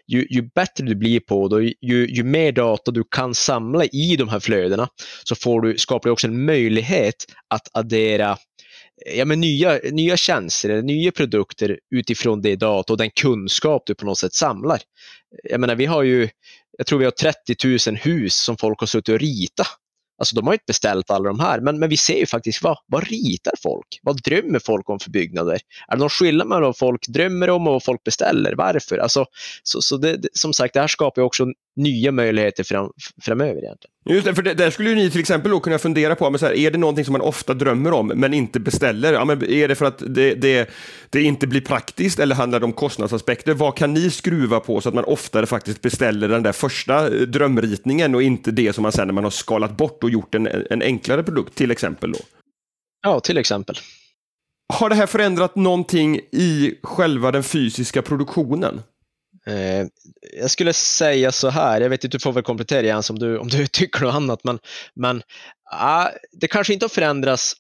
ju, 0.08 0.28
ju 0.30 0.42
bättre 0.56 0.86
du 0.86 0.96
blir 0.96 1.20
på 1.20 1.48
det, 1.48 1.74
ju, 1.82 2.08
ju 2.10 2.24
mer 2.24 2.52
data 2.52 2.92
du 2.92 3.04
kan 3.12 3.36
samla 3.36 3.86
i 3.86 4.16
de 4.16 4.30
här 4.30 4.40
flödena, 4.40 4.88
så 5.24 5.36
får 5.36 5.62
du, 5.62 5.78
skapar 5.78 6.10
du 6.10 6.12
också 6.12 6.28
en 6.28 6.46
möjlighet 6.46 7.16
att 7.50 7.68
addera 7.74 8.38
ja, 9.06 9.26
men 9.26 9.40
nya, 9.40 9.80
nya 9.92 10.18
tjänster 10.18 10.70
eller 10.70 10.82
nya 10.82 11.12
produkter 11.12 11.80
utifrån 11.96 12.42
det 12.42 12.56
data 12.56 12.94
och 12.94 12.98
den 12.98 13.10
kunskap 13.10 13.84
du 13.86 13.96
på 13.96 14.06
något 14.06 14.18
sätt 14.18 14.34
samlar. 14.34 14.82
Jag 15.44 15.60
menar, 15.60 15.76
vi 15.76 15.86
har 15.86 16.04
ju, 16.04 16.30
jag 16.78 16.88
tror 16.88 17.00
vi 17.00 17.06
har 17.06 17.12
30 17.12 17.90
000 17.90 17.98
hus 17.98 18.36
som 18.36 18.58
folk 18.58 18.80
har 18.80 18.88
suttit 18.88 19.14
och 19.14 19.20
ritat 19.20 19.68
Alltså 20.18 20.36
de 20.36 20.48
har 20.48 20.54
inte 20.54 20.64
beställt 20.68 21.12
alla 21.12 21.30
de 21.30 21.40
här, 21.40 21.60
men, 21.60 21.80
men 21.80 21.90
vi 21.90 21.98
ser 21.98 22.18
ju 22.18 22.26
faktiskt 22.26 22.64
vad, 22.64 22.78
vad 22.88 23.08
ritar 23.08 23.54
folk? 23.64 24.00
Vad 24.02 24.24
drömmer 24.24 24.60
folk 24.60 24.90
om 24.90 25.00
för 25.00 25.10
byggnader? 25.10 25.60
Är 25.88 25.96
det 25.96 26.00
någon 26.00 26.10
skillnad 26.10 26.48
mellan 26.48 26.64
vad 26.64 26.78
folk 26.78 27.08
drömmer 27.08 27.50
om 27.50 27.68
och 27.68 27.74
vad 27.74 27.84
folk 27.84 28.04
beställer? 28.04 28.56
Varför? 28.56 28.98
Alltså, 28.98 29.26
så, 29.64 29.82
så 29.82 29.98
det, 29.98 30.20
som 30.34 30.54
sagt, 30.54 30.74
det 30.74 30.80
här 30.80 30.88
skapar 30.88 31.22
ju 31.22 31.26
också 31.26 31.46
nya 31.76 32.12
möjligheter 32.12 32.64
fram, 32.64 32.90
framöver 33.22 33.64
egentligen. 33.64 33.94
Just 34.10 34.26
det, 34.26 34.36
för 34.36 34.42
det, 34.42 34.54
där 34.54 34.70
skulle 34.70 34.96
ni 34.96 35.10
till 35.10 35.20
exempel 35.20 35.52
då 35.52 35.60
kunna 35.60 35.80
fundera 35.80 36.16
på, 36.16 36.30
men 36.30 36.40
så 36.40 36.46
här, 36.46 36.54
är 36.54 36.72
det 36.72 36.78
någonting 36.78 37.06
som 37.06 37.12
man 37.12 37.22
ofta 37.22 37.54
drömmer 37.54 37.92
om 37.92 38.08
men 38.08 38.34
inte 38.34 38.60
beställer? 38.60 39.14
Ja, 39.14 39.26
men 39.26 39.44
är 39.44 39.68
det 39.68 39.76
för 39.76 39.86
att 39.86 40.04
det, 40.08 40.36
det, 40.36 40.70
det 41.10 41.22
inte 41.22 41.48
blir 41.48 41.62
praktiskt 41.62 42.20
eller 42.20 42.36
handlar 42.36 42.60
det 42.60 42.66
om 42.66 42.74
kostnadsaspekter? 42.74 43.54
Vad 43.54 43.76
kan 43.78 43.94
ni 43.94 44.10
skruva 44.10 44.60
på 44.60 44.82
så 44.82 44.90
att 44.90 44.96
man 44.96 45.04
oftare 45.04 45.46
faktiskt 45.46 45.82
beställer 45.82 46.28
den 46.28 46.44
där 46.44 46.52
första 46.52 47.08
eh, 47.08 47.22
drömritningen 47.22 48.16
och 48.16 48.24
inte 48.24 48.52
det 48.52 48.74
som 48.74 48.82
man 48.82 48.92
sen 48.92 49.08
när 49.08 49.14
man 49.14 49.24
har 49.24 49.32
skalat 49.32 49.78
bort 49.78 50.04
och 50.04 50.10
gjort 50.10 50.36
en, 50.36 50.48
en 50.70 50.82
enklare 50.82 51.24
produkt 51.24 51.56
till 51.56 51.72
exempel? 51.72 52.12
Då? 52.12 52.20
Ja, 53.02 53.20
till 53.20 53.38
exempel. 53.38 53.76
Har 54.74 54.90
det 54.90 54.96
här 54.96 55.08
förändrat 55.08 55.56
någonting 55.56 56.20
i 56.32 56.74
själva 56.84 57.32
den 57.32 57.44
fysiska 57.44 58.02
produktionen? 58.02 58.82
Eh, 59.46 59.88
jag 60.42 60.52
skulle 60.52 60.74
säga 60.74 61.32
så 61.32 61.50
här, 61.50 61.82
jag 61.82 61.90
vet 61.90 62.04
inte, 62.04 62.18
du 62.18 62.22
får 62.22 62.34
väl 62.34 62.44
komplettera 62.44 62.86
Jens 62.86 63.10
om 63.10 63.20
du, 63.20 63.38
om 63.38 63.48
du 63.48 63.68
tycker 63.72 64.02
något 64.02 64.16
annat, 64.16 64.44
men, 64.44 64.60
men 64.96 65.22
ah, 65.72 66.10
det 66.32 66.48
kanske 66.48 66.74
inte 66.74 66.84
har 66.84 66.90
förändrats 66.90 67.56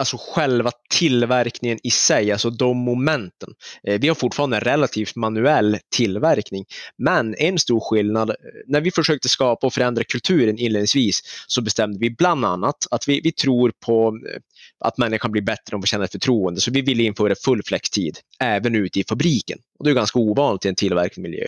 alltså 0.00 0.16
själva 0.20 0.70
tillverkningen 0.90 1.78
i 1.82 1.90
sig, 1.90 2.32
alltså 2.32 2.50
de 2.50 2.76
momenten. 2.76 3.54
Eh, 3.82 4.00
vi 4.00 4.08
har 4.08 4.14
fortfarande 4.14 4.56
en 4.56 4.60
relativt 4.60 5.16
manuell 5.16 5.78
tillverkning, 5.96 6.64
men 6.98 7.34
en 7.38 7.58
stor 7.58 7.80
skillnad, 7.80 8.30
eh, 8.30 8.36
när 8.66 8.80
vi 8.80 8.90
försökte 8.90 9.28
skapa 9.28 9.66
och 9.66 9.74
förändra 9.74 10.04
kulturen 10.04 10.58
inledningsvis 10.58 11.20
så 11.46 11.62
bestämde 11.62 11.98
vi 11.98 12.10
bland 12.10 12.44
annat 12.44 12.86
att 12.90 13.08
vi, 13.08 13.20
vi 13.20 13.32
tror 13.32 13.72
på 13.86 14.20
eh, 14.28 14.40
att 14.84 14.98
människan 14.98 15.32
blir 15.32 15.42
bättre 15.42 15.74
om 15.74 15.80
vi 15.80 15.86
känner 15.86 16.06
förtroende, 16.06 16.60
så 16.60 16.70
vi 16.70 16.80
ville 16.80 17.02
införa 17.02 17.34
full 17.34 17.62
flextid 17.62 18.18
även 18.40 18.74
ute 18.74 19.00
i 19.00 19.04
fabriken. 19.08 19.58
Och 19.78 19.84
det 19.84 19.90
är 19.90 19.94
ganska 19.94 20.18
ovanligt 20.18 20.64
i 20.64 20.68
en 20.68 20.74
tillverkningsmiljö. 20.74 21.46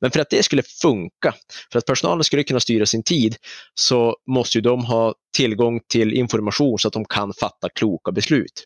Men 0.00 0.10
för 0.10 0.20
att 0.20 0.30
det 0.30 0.42
skulle 0.42 0.62
funka, 0.62 1.34
för 1.72 1.78
att 1.78 1.86
personalen 1.86 2.24
skulle 2.24 2.44
kunna 2.44 2.60
styra 2.60 2.86
sin 2.86 3.02
tid, 3.02 3.36
så 3.74 4.16
måste 4.26 4.58
ju 4.58 4.62
de 4.62 4.84
ha 4.84 5.14
tillgång 5.38 5.80
till 5.92 6.12
information 6.12 6.78
så 6.78 6.88
att 6.88 6.94
de 6.94 7.04
kan 7.04 7.32
fatta 7.32 7.68
kloka 7.68 8.12
beslut. 8.12 8.64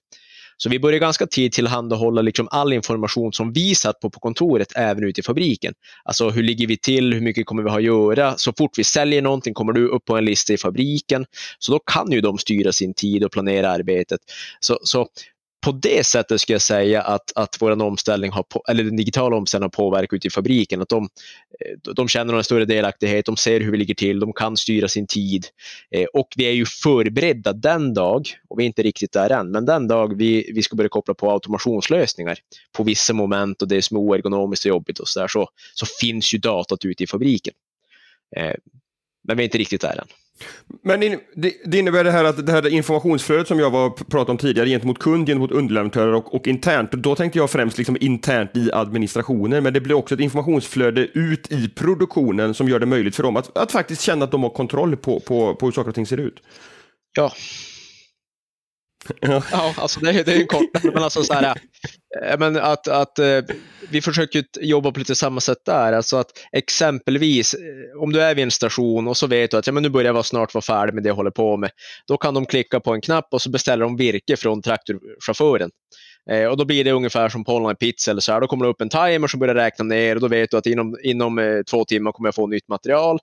Så 0.57 0.69
vi 0.69 0.79
började 0.79 0.99
ganska 0.99 1.27
tidigt 1.27 1.53
tillhandahålla 1.53 2.23
liksom 2.23 2.49
all 2.51 2.73
information 2.73 3.33
som 3.33 3.53
vi 3.53 3.75
satt 3.75 4.01
på 4.01 4.11
på 4.11 4.21
kontoret 4.21 4.73
även 4.77 5.05
ute 5.05 5.21
i 5.21 5.25
fabriken. 5.25 5.75
Alltså 6.05 6.31
hur 6.31 6.43
ligger 6.43 6.67
vi 6.67 6.79
till, 6.79 7.15
hur 7.15 7.21
mycket 7.21 7.47
kommer 7.47 7.63
vi 7.63 7.71
ha 7.71 7.77
att 7.77 7.85
göra? 7.85 8.37
Så 8.37 8.53
fort 8.59 8.79
vi 8.79 8.85
säljer 8.85 9.23
någonting 9.23 9.55
kommer 9.55 9.73
du 9.73 9.89
upp 9.89 10.05
på 10.05 10.17
en 10.17 10.25
lista 10.25 10.53
i 10.53 10.59
fabriken. 10.59 11.27
Så 11.59 11.73
då 11.73 11.79
kan 11.79 12.13
ju 12.13 12.21
de 12.21 12.39
styra 12.39 12.73
sin 12.73 12.95
tid 12.95 13.25
och 13.25 13.33
planera 13.33 13.71
arbetet. 13.71 14.21
Så, 14.61 14.79
så 14.83 15.09
på 15.63 15.73
det 15.73 16.07
sättet 16.07 16.41
ska 16.41 16.53
jag 16.53 16.63
säga 16.63 17.03
att, 17.03 17.33
att 17.35 17.57
vår 17.61 17.83
omställning 17.83 18.31
har, 18.31 18.45
eller 18.69 18.85
den 18.85 18.97
digitala 18.97 19.37
omställningen 19.37 19.71
har 19.75 19.85
påverkat 19.85 20.17
ute 20.17 20.27
i 20.27 20.31
fabriken. 20.31 20.83
Att 20.83 20.89
de, 20.89 21.05
eh, 21.05 21.93
de 21.95 22.09
känner 22.09 22.35
en 22.35 22.45
större 22.45 22.65
delaktighet, 22.65 23.27
de 23.27 23.37
ser 23.37 23.61
hur 23.61 23.73
vi 23.73 23.79
ligger 23.79 23.95
till, 23.95 24.21
de 24.21 24.33
kan 24.33 24.57
styra 24.57 24.89
sin 24.89 25.07
tid. 25.07 25.47
Eh, 25.91 26.05
och 26.05 26.29
vi 26.37 26.45
är 26.45 26.53
ju 26.53 26.67
förberedda 26.67 27.53
den 27.53 27.95
dag, 27.95 28.27
och 28.49 28.59
vi 28.59 28.63
är 28.65 28.67
inte 28.67 28.83
riktigt 28.83 29.13
där 29.13 29.31
än, 29.31 29.51
men 29.51 29.67
den 29.67 29.89
dag 29.89 30.17
vi, 30.17 30.53
vi 30.55 30.63
ska 30.63 30.77
börja 30.77 30.89
koppla 30.89 31.15
på 31.15 31.31
automationslösningar 31.31 32.39
på 32.77 32.83
vissa 32.85 33.13
moment 33.13 33.63
och 33.63 33.69
det 33.69 33.83
som 33.83 33.97
är 33.97 34.01
oergonomiskt 34.01 34.65
och 34.65 34.69
jobbigt 34.69 34.99
och 34.99 35.09
så, 35.09 35.21
där, 35.21 35.29
så, 35.29 35.49
så 35.75 35.87
finns 36.01 36.35
ju 36.35 36.39
datat 36.39 36.85
ute 36.85 37.05
i 37.05 37.07
fabriken. 37.07 37.55
Eh, 38.37 38.55
men 39.23 39.37
vi 39.37 39.43
är 39.43 39.45
inte 39.45 39.59
riktigt 39.59 39.81
där 39.81 39.99
än. 39.99 40.07
Men 40.83 41.01
det, 41.65 41.79
innebär 41.79 42.05
det 42.05 42.11
här 42.11 42.25
att 42.25 42.47
det 42.47 42.53
här 42.53 42.69
informationsflödet 42.69 43.49
som 43.49 43.59
jag 43.59 43.71
var 43.71 43.91
pratade 43.91 44.31
om 44.31 44.39
tidigare 44.39 44.69
gentemot 44.69 44.99
kund, 44.99 45.27
gentemot 45.27 45.53
underleverantörer 45.53 46.15
och, 46.15 46.35
och 46.35 46.49
internt. 46.49 46.93
Då 46.93 47.15
tänkte 47.15 47.39
jag 47.39 47.51
främst 47.51 47.79
liksom 47.79 47.97
internt 48.01 48.57
i 48.57 48.71
administrationen, 48.73 49.63
men 49.63 49.73
det 49.73 49.81
blir 49.81 49.95
också 49.95 50.15
ett 50.15 50.21
informationsflöde 50.21 51.01
ut 51.01 51.53
i 51.53 51.69
produktionen 51.69 52.55
som 52.55 52.69
gör 52.69 52.79
det 52.79 52.87
möjligt 52.87 53.17
för 53.17 53.23
dem 53.23 53.37
att, 53.37 53.57
att 53.57 53.73
faktiskt 53.73 54.03
känna 54.03 54.25
att 54.25 54.31
de 54.31 54.43
har 54.43 54.51
kontroll 54.51 54.97
på, 54.97 55.21
på, 55.21 55.55
på 55.55 55.67
hur 55.67 55.73
saker 55.73 55.89
och 55.89 55.95
ting 55.95 56.07
ser 56.07 56.21
ut. 56.21 56.43
Ja, 57.17 57.33
Ja, 59.21 59.75
alltså 59.77 60.01
det, 60.01 60.23
det 60.23 60.33
är 60.33 60.41
en 60.41 60.47
kort, 60.47 60.85
men 60.85 61.03
alltså 61.03 61.23
så 61.23 61.33
här, 61.33 61.45
eh, 62.25 62.39
men 62.39 62.57
att, 62.57 62.89
att 62.89 63.19
eh, 63.19 63.41
vi 63.91 64.03
försöker 64.03 64.45
jobba 64.61 64.93
på 64.93 64.99
lite 64.99 65.15
samma 65.15 65.41
sätt 65.41 65.59
där. 65.67 65.93
Alltså 65.93 66.17
att 66.17 66.31
exempelvis 66.53 67.55
eh, 67.55 68.03
om 68.03 68.13
du 68.13 68.23
är 68.23 68.35
vid 68.35 68.43
en 68.43 68.51
station 68.51 69.09
och 69.09 69.17
så 69.17 69.27
vet 69.27 69.51
du 69.51 69.57
att 69.57 69.67
ja, 69.67 69.73
men 69.73 69.83
nu 69.83 69.89
börjar 69.89 70.15
jag 70.15 70.27
snart 70.27 70.55
vara 70.55 70.63
färdig 70.63 70.95
med 70.95 71.03
det 71.03 71.09
jag 71.09 71.15
håller 71.15 71.31
på 71.31 71.57
med. 71.57 71.71
Då 72.07 72.17
kan 72.17 72.35
de 72.35 72.47
klicka 72.47 72.81
på 72.81 72.95
en 72.95 73.01
knapp 73.01 73.29
och 73.31 73.43
så 73.43 73.51
beställer 73.51 73.85
de 73.85 73.97
virke 73.97 74.37
från 74.37 74.63
traktorchauffören. 74.63 75.71
Eh, 76.31 76.47
och 76.47 76.57
då 76.57 76.65
blir 76.65 76.85
det 76.85 76.93
ungefär 76.93 77.29
som 77.29 77.45
på 77.45 77.55
online 77.55 77.77
pizza 77.77 78.11
eller 78.11 78.21
så 78.21 78.33
här. 78.33 78.41
Då 78.41 78.47
kommer 78.47 78.65
det 78.65 78.71
upp 78.71 78.81
en 78.81 78.89
timer 78.89 79.29
som 79.29 79.41
börjar 79.41 79.55
räkna 79.55 79.85
ner 79.85 80.15
och 80.15 80.21
då 80.21 80.29
vet 80.29 80.51
du 80.51 80.57
att 80.57 80.67
inom, 80.67 80.97
inom 81.03 81.39
eh, 81.39 81.63
två 81.71 81.85
timmar 81.85 82.13
kommer 82.13 82.27
jag 82.27 82.35
få 82.35 82.47
nytt 82.47 82.69
material. 82.69 83.19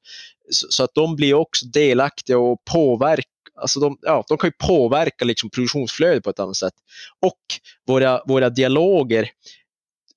Så, 0.49 0.67
så, 0.69 0.83
att 0.83 0.93
de 0.95 1.15
blir 1.15 1.33
också 1.33 1.65
delaktiga 1.65 2.37
och 2.37 2.57
påverkar 2.73 3.23
Alltså 3.61 3.79
de, 3.79 3.97
ja, 4.01 4.23
de 4.27 4.37
kan 4.37 4.47
ju 4.47 4.67
påverka 4.67 5.25
liksom 5.25 5.49
produktionsflödet 5.49 6.23
på 6.23 6.29
ett 6.29 6.39
annat 6.39 6.57
sätt. 6.57 6.73
Och 7.21 7.39
våra, 7.87 8.21
våra 8.25 8.49
dialoger, 8.49 9.29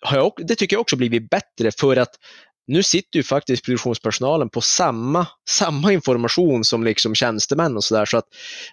har 0.00 0.16
jag, 0.16 0.32
det 0.36 0.54
tycker 0.54 0.76
jag 0.76 0.80
också 0.80 0.96
blivit 0.96 1.30
bättre 1.30 1.70
för 1.78 1.96
att 1.96 2.14
nu 2.66 2.82
sitter 2.82 3.18
ju 3.18 3.22
faktiskt 3.22 3.64
produktionspersonalen 3.64 4.48
på 4.48 4.60
samma, 4.60 5.26
samma 5.48 5.92
information 5.92 6.64
som 6.64 6.84
liksom 6.84 7.14
tjänstemän 7.14 7.76
och 7.76 7.84
sådär. 7.84 8.04
Så, 8.04 8.16
att, 8.16 8.24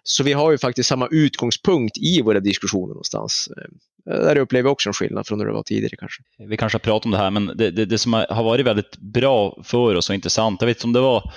så 0.03 0.23
vi 0.23 0.33
har 0.33 0.51
ju 0.51 0.57
faktiskt 0.57 0.89
samma 0.89 1.07
utgångspunkt 1.11 1.97
i 1.97 2.21
våra 2.21 2.39
diskussioner 2.39 2.87
någonstans. 2.87 3.49
Eh, 3.57 3.63
där 4.05 4.37
upplever 4.37 4.67
jag 4.67 4.71
också 4.71 4.89
en 4.89 4.93
skillnad 4.93 5.27
från 5.27 5.39
hur 5.39 5.47
det 5.47 5.53
var 5.53 5.63
tidigare 5.63 5.95
kanske. 5.95 6.23
Vi 6.37 6.57
kanske 6.57 6.75
har 6.75 6.79
pratat 6.79 7.05
om 7.05 7.11
det 7.11 7.17
här, 7.17 7.31
men 7.31 7.45
det, 7.45 7.71
det, 7.71 7.85
det 7.85 7.97
som 7.97 8.13
har 8.13 8.43
varit 8.43 8.65
väldigt 8.65 8.97
bra 8.97 9.63
för 9.63 9.95
oss 9.95 10.09
och 10.09 10.15
intressant, 10.15 10.61
jag 10.61 10.67
vet 10.67 10.77
inte 10.77 10.87
om 10.87 10.93
det 10.93 10.99
var 10.99 11.33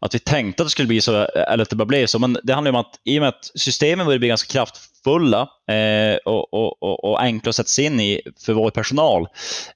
att 0.00 0.14
vi 0.14 0.18
tänkte 0.18 0.62
att 0.62 0.66
det 0.66 0.70
skulle 0.70 0.88
bli 0.88 1.00
så, 1.00 1.14
eller 1.24 1.62
att 1.62 1.70
det 1.70 1.76
bara 1.76 1.84
blev 1.84 2.06
så. 2.06 2.18
Men 2.18 2.38
det 2.42 2.52
handlar 2.52 2.72
om 2.72 2.80
att 2.80 3.00
i 3.04 3.18
och 3.18 3.20
med 3.20 3.28
att 3.28 3.50
systemen 3.54 4.06
börjar 4.06 4.18
bli 4.18 4.28
ganska 4.28 4.52
kraftfulla 4.52 5.48
eh, 5.70 6.16
och, 6.24 6.54
och, 6.54 6.82
och, 6.82 7.04
och, 7.04 7.22
enkla 7.22 7.48
att 7.48 7.56
sätta 7.56 7.68
sig 7.68 7.84
in 7.84 8.00
i 8.00 8.20
för 8.46 8.52
vår 8.52 8.70
personal, 8.70 9.26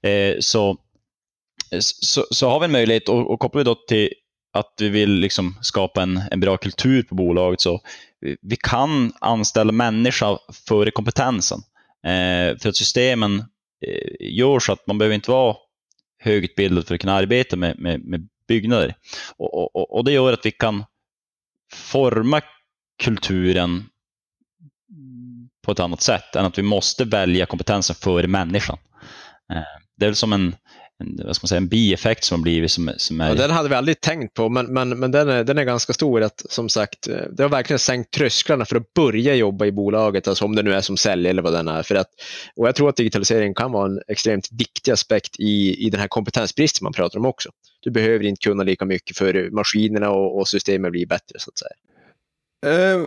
eh, 0.02 0.36
så, 0.40 0.76
så, 1.80 2.24
så, 2.30 2.48
har 2.48 2.60
vi 2.60 2.64
en 2.64 2.72
möjlighet, 2.72 3.08
och, 3.08 3.30
och 3.30 3.40
kopplar 3.40 3.60
vi 3.60 3.64
då 3.64 3.74
till 3.74 4.12
att 4.52 4.74
vi 4.78 4.88
vill 4.88 5.10
liksom 5.10 5.58
skapa 5.62 6.02
en, 6.02 6.20
en 6.30 6.40
bra 6.40 6.56
kultur 6.56 7.02
på 7.02 7.14
bolaget, 7.14 7.60
så 7.60 7.80
vi 8.42 8.56
kan 8.56 9.12
anställa 9.20 9.72
människa 9.72 10.38
före 10.68 10.90
kompetensen. 10.90 11.58
Eh, 12.06 12.58
för 12.58 12.68
att 12.68 12.76
systemen 12.76 13.38
eh, 13.86 14.30
gör 14.34 14.58
så 14.58 14.72
att 14.72 14.86
man 14.86 14.98
behöver 14.98 15.14
inte 15.14 15.30
vara 15.30 15.56
högutbildad 16.18 16.86
för 16.86 16.94
att 16.94 17.00
kunna 17.00 17.14
arbeta 17.14 17.56
med, 17.56 17.78
med, 17.78 18.04
med 18.04 18.28
byggnader. 18.48 18.94
Och, 19.36 19.76
och, 19.76 19.96
och 19.96 20.04
det 20.04 20.12
gör 20.12 20.32
att 20.32 20.46
vi 20.46 20.50
kan 20.50 20.84
forma 21.72 22.40
kulturen 23.02 23.84
på 25.64 25.72
ett 25.72 25.80
annat 25.80 26.02
sätt 26.02 26.36
än 26.36 26.44
att 26.44 26.58
vi 26.58 26.62
måste 26.62 27.04
välja 27.04 27.46
kompetensen 27.46 27.96
före 27.96 28.26
människan. 28.26 28.78
Eh, 29.52 29.62
det 29.96 30.04
är 30.04 30.08
väl 30.08 30.16
som 30.16 30.32
en, 30.32 30.56
en, 31.00 31.20
vad 31.26 31.36
ska 31.36 31.44
man 31.44 31.48
säga, 31.48 31.56
en 31.56 31.68
bieffekt 31.68 32.24
som 32.24 32.40
har 32.40 32.42
blivit 32.42 32.70
som, 32.70 32.92
som 32.96 33.20
är... 33.20 33.28
Ja, 33.28 33.34
den 33.34 33.50
hade 33.50 33.68
vi 33.68 33.74
aldrig 33.74 34.00
tänkt 34.00 34.34
på, 34.34 34.48
men, 34.48 34.66
men, 34.66 34.88
men 34.88 35.10
den, 35.10 35.28
är, 35.28 35.44
den 35.44 35.58
är 35.58 35.64
ganska 35.64 35.92
stor. 35.92 36.22
Att, 36.22 36.42
som 36.48 36.68
sagt, 36.68 37.08
eh, 37.08 37.16
det 37.32 37.42
har 37.42 37.50
verkligen 37.50 37.78
sänkt 37.78 38.10
trösklarna 38.10 38.64
för 38.64 38.76
att 38.76 38.94
börja 38.94 39.34
jobba 39.34 39.66
i 39.66 39.72
bolaget, 39.72 40.28
alltså 40.28 40.44
om 40.44 40.56
det 40.56 40.62
nu 40.62 40.72
är 40.72 40.80
som 40.80 40.96
säljare 40.96 41.30
eller 41.30 41.42
vad 41.42 41.52
den 41.52 41.68
är. 41.68 41.82
För 41.82 41.94
att, 41.94 42.08
och 42.56 42.68
jag 42.68 42.74
tror 42.74 42.88
att 42.88 42.96
digitalisering 42.96 43.54
kan 43.54 43.72
vara 43.72 43.86
en 43.86 44.00
extremt 44.08 44.48
viktig 44.52 44.92
aspekt 44.92 45.36
i, 45.38 45.86
i 45.86 45.90
den 45.90 46.00
här 46.00 46.08
kompetensbristen 46.08 46.84
man 46.84 46.92
pratar 46.92 47.18
om 47.18 47.26
också. 47.26 47.50
Du 47.80 47.90
behöver 47.90 48.24
inte 48.24 48.48
kunna 48.48 48.62
lika 48.62 48.84
mycket 48.84 49.16
för 49.16 49.50
maskinerna 49.50 50.10
och, 50.10 50.38
och 50.38 50.48
systemen 50.48 50.90
blir 50.90 51.06
bättre 51.06 51.38
så 51.38 51.50
att 51.50 51.58
säga. 51.58 52.96
Uh... 52.96 53.06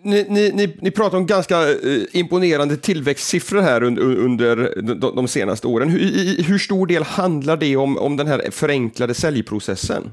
Ni, 0.00 0.26
ni, 0.28 0.52
ni, 0.52 0.76
ni, 0.80 0.90
pratar 0.90 1.18
om 1.18 1.26
ganska 1.26 1.70
eh, 1.70 2.02
imponerande 2.12 2.76
tillväxtsiffror 2.76 3.60
här 3.60 3.82
under, 3.82 4.02
under 4.02 4.82
de, 4.82 5.16
de, 5.16 5.28
senaste 5.28 5.66
åren. 5.66 5.88
Hur, 5.88 6.00
i, 6.00 6.42
hur, 6.42 6.58
stor 6.58 6.86
del 6.86 7.02
handlar 7.02 7.56
det 7.56 7.76
om, 7.76 7.98
om 7.98 8.16
den 8.16 8.26
här 8.26 8.50
förenklade 8.50 9.14
säljprocessen? 9.14 10.12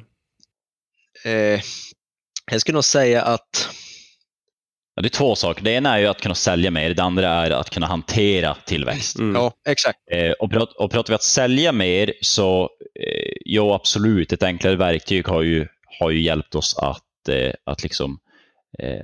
Eh, 1.25 1.61
jag 2.51 2.61
skulle 2.61 2.75
nog 2.75 2.83
säga 2.83 3.21
att... 3.21 3.69
Ja, 4.95 5.01
det 5.01 5.07
är 5.07 5.09
två 5.09 5.35
saker. 5.35 5.63
Det 5.63 5.71
ena 5.71 5.95
är 5.95 5.99
ju 5.99 6.07
att 6.07 6.21
kunna 6.21 6.35
sälja 6.35 6.71
mer, 6.71 6.93
det 6.93 7.03
andra 7.03 7.27
är 7.27 7.51
att 7.51 7.69
kunna 7.69 7.87
hantera 7.87 8.57
tillväxt. 8.65 9.19
Mm. 9.19 9.35
Ja, 9.35 9.53
exakt. 9.67 9.99
Eh, 10.11 10.31
och, 10.31 10.51
prat, 10.51 10.73
och 10.73 10.91
pratar 10.91 11.13
vi 11.13 11.15
att 11.15 11.23
sälja 11.23 11.71
mer 11.71 12.13
så, 12.21 12.69
eh, 12.99 13.33
ja 13.45 13.75
absolut, 13.75 14.33
ett 14.33 14.43
enklare 14.43 14.75
verktyg 14.75 15.27
har 15.27 15.41
ju, 15.41 15.67
har 15.99 16.09
ju 16.09 16.21
hjälpt 16.21 16.55
oss 16.55 16.77
att, 16.77 17.29
eh, 17.29 17.53
att 17.63 17.83
liksom 17.83 18.11
eh, 18.11 18.28
Eh, 18.79 19.01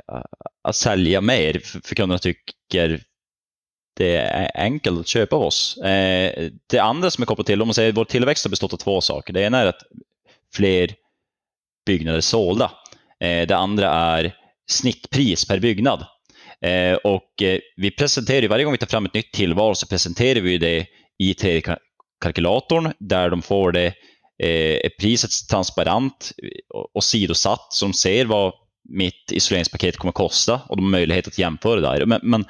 att 0.63 0.75
sälja 0.75 1.21
mer 1.21 1.61
för 1.83 1.95
kunderna 1.95 2.19
tycker 2.19 3.03
det 3.95 4.15
är 4.15 4.51
enkelt 4.55 4.99
att 4.99 5.07
köpa 5.07 5.35
av 5.35 5.41
oss. 5.41 5.77
Eh, 5.77 6.51
det 6.69 6.79
andra 6.79 7.11
som 7.11 7.21
är 7.21 7.25
kopplat 7.25 7.47
till, 7.47 7.61
om 7.61 7.67
man 7.67 7.73
säger 7.73 7.91
vår 7.91 8.05
tillväxt 8.05 8.45
har 8.45 8.49
bestått 8.49 8.73
av 8.73 8.77
två 8.77 9.01
saker. 9.01 9.33
Det 9.33 9.41
ena 9.41 9.59
är 9.59 9.65
att 9.65 9.81
fler 10.55 10.91
byggnader 11.85 12.17
är 12.17 12.21
sålda. 12.21 12.71
Eh, 13.19 13.47
det 13.47 13.57
andra 13.57 13.89
är 13.89 14.35
snittpris 14.69 15.47
per 15.47 15.59
byggnad. 15.59 16.05
Eh, 16.61 16.93
och 16.93 17.41
eh, 17.41 17.59
vi 17.75 17.91
presenterar, 17.91 18.47
varje 18.47 18.63
gång 18.63 18.71
vi 18.71 18.77
tar 18.77 18.87
fram 18.87 19.05
ett 19.05 19.13
nytt 19.13 19.33
tillval 19.33 19.75
så 19.75 19.87
presenterar 19.87 20.41
vi 20.41 20.57
det 20.57 20.87
i 21.17 21.33
3D-kalkylatorn 21.33 22.93
där 22.99 23.29
de 23.29 23.41
får 23.41 23.71
det 23.71 23.93
eh, 24.43 24.89
priset 24.99 25.29
transparent 25.49 26.31
och 26.93 27.03
sidosatt 27.03 27.73
så 27.73 27.85
de 27.85 27.93
ser 27.93 28.25
vad 28.25 28.53
mitt 28.89 29.31
isoleringspaket 29.31 29.97
kommer 29.97 30.09
att 30.09 30.15
kosta 30.15 30.61
och 30.69 30.77
de 30.77 30.83
har 30.83 30.91
möjlighet 30.91 31.27
att 31.27 31.37
jämföra 31.37 31.81
där. 31.81 32.05
Men, 32.05 32.19
men 32.23 32.41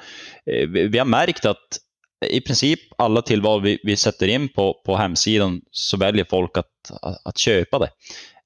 eh, 0.50 0.68
vi 0.68 0.98
har 0.98 1.06
märkt 1.06 1.44
att 1.44 1.78
i 2.26 2.40
princip 2.40 2.80
alla 2.98 3.22
tillval 3.22 3.62
vi, 3.62 3.78
vi 3.82 3.96
sätter 3.96 4.28
in 4.28 4.48
på, 4.48 4.82
på 4.86 4.96
hemsidan 4.96 5.60
så 5.70 5.96
väljer 5.96 6.26
folk 6.30 6.58
att, 6.58 6.90
att, 7.02 7.26
att 7.26 7.38
köpa 7.38 7.78
det. 7.78 7.90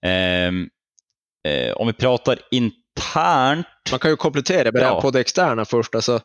Eh, 0.08 0.52
eh, 1.52 1.72
om 1.72 1.86
vi 1.86 1.92
pratar 1.92 2.38
internt. 2.50 3.66
Man 3.90 3.98
kan 4.00 4.10
ju 4.10 4.16
komplettera 4.16 4.72
med 4.72 4.82
ja. 4.82 5.00
på 5.00 5.10
det 5.10 5.20
externa 5.20 5.64
först. 5.64 5.94
Alltså, 5.94 6.20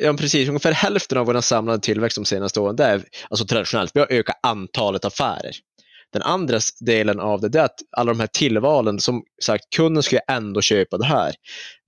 Ja, 0.00 0.14
precis. 0.18 0.48
Ungefär 0.48 0.72
hälften 0.72 1.18
av 1.18 1.26
vår 1.26 1.40
samlade 1.40 1.78
tillväxt 1.78 2.16
de 2.16 2.24
senaste 2.24 2.60
åren, 2.60 2.76
det 2.76 2.84
är 2.84 3.04
alltså 3.30 3.46
traditionellt, 3.46 3.90
vi 3.94 4.00
har 4.00 4.12
ökat 4.12 4.38
antalet 4.42 5.04
affärer. 5.04 5.52
Den 6.14 6.22
andra 6.22 6.58
delen 6.80 7.20
av 7.20 7.40
det, 7.40 7.48
det 7.48 7.60
är 7.60 7.64
att 7.64 7.80
alla 7.96 8.12
de 8.12 8.20
här 8.20 8.26
tillvalen, 8.26 9.00
som 9.00 9.22
sagt, 9.42 9.64
kunden 9.76 10.02
ska 10.02 10.18
ändå 10.28 10.60
köpa 10.60 10.98
det 10.98 11.04
här. 11.04 11.34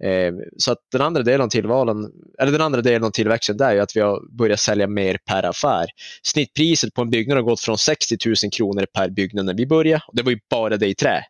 Eh, 0.04 0.34
så 0.56 0.72
att 0.72 0.78
den 0.92 1.00
andra 1.00 1.22
delen 1.22 1.40
av 1.40 1.48
tillvalen, 1.48 2.10
eller 2.38 2.52
den 2.52 2.60
andra 2.60 2.82
delen 2.82 3.04
av 3.04 3.10
tillväxten, 3.10 3.56
det 3.56 3.64
är 3.64 3.72
ju 3.72 3.80
att 3.80 3.96
vi 3.96 4.00
har 4.00 4.36
börjat 4.38 4.60
sälja 4.60 4.86
mer 4.86 5.18
per 5.30 5.42
affär. 5.42 5.86
Snittpriset 6.22 6.94
på 6.94 7.02
en 7.02 7.10
byggnad 7.10 7.36
har 7.36 7.42
gått 7.42 7.60
från 7.60 7.78
60 7.78 8.16
000 8.26 8.34
kronor 8.52 8.86
per 8.94 9.10
byggnad 9.10 9.46
när 9.46 9.54
vi 9.54 9.66
började, 9.66 10.02
och 10.08 10.16
det 10.16 10.22
var 10.22 10.30
ju 10.30 10.38
bara 10.50 10.76
det 10.76 10.86
i 10.86 10.94
trä, 10.94 11.24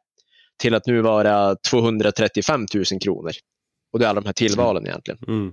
till 0.58 0.74
att 0.74 0.86
nu 0.86 1.00
vara 1.00 1.56
235 1.70 2.66
000 2.74 2.84
kronor. 3.00 3.32
Och 3.92 3.98
det 3.98 4.04
är 4.04 4.08
alla 4.08 4.20
de 4.20 4.26
här 4.26 4.32
tillvalen 4.32 4.86
egentligen. 4.86 5.18
Mm. 5.28 5.52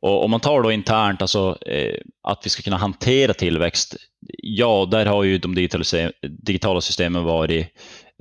Och 0.00 0.24
om 0.24 0.30
man 0.30 0.40
tar 0.40 0.62
då 0.62 0.72
internt, 0.72 1.22
alltså 1.22 1.58
eh, 1.66 2.00
att 2.22 2.46
vi 2.46 2.50
ska 2.50 2.62
kunna 2.62 2.76
hantera 2.76 3.34
tillväxt, 3.34 3.96
ja, 4.38 4.88
där 4.90 5.06
har 5.06 5.24
ju 5.24 5.38
de 5.38 5.54
digitala 6.44 6.80
systemen 6.80 7.24
varit 7.24 7.66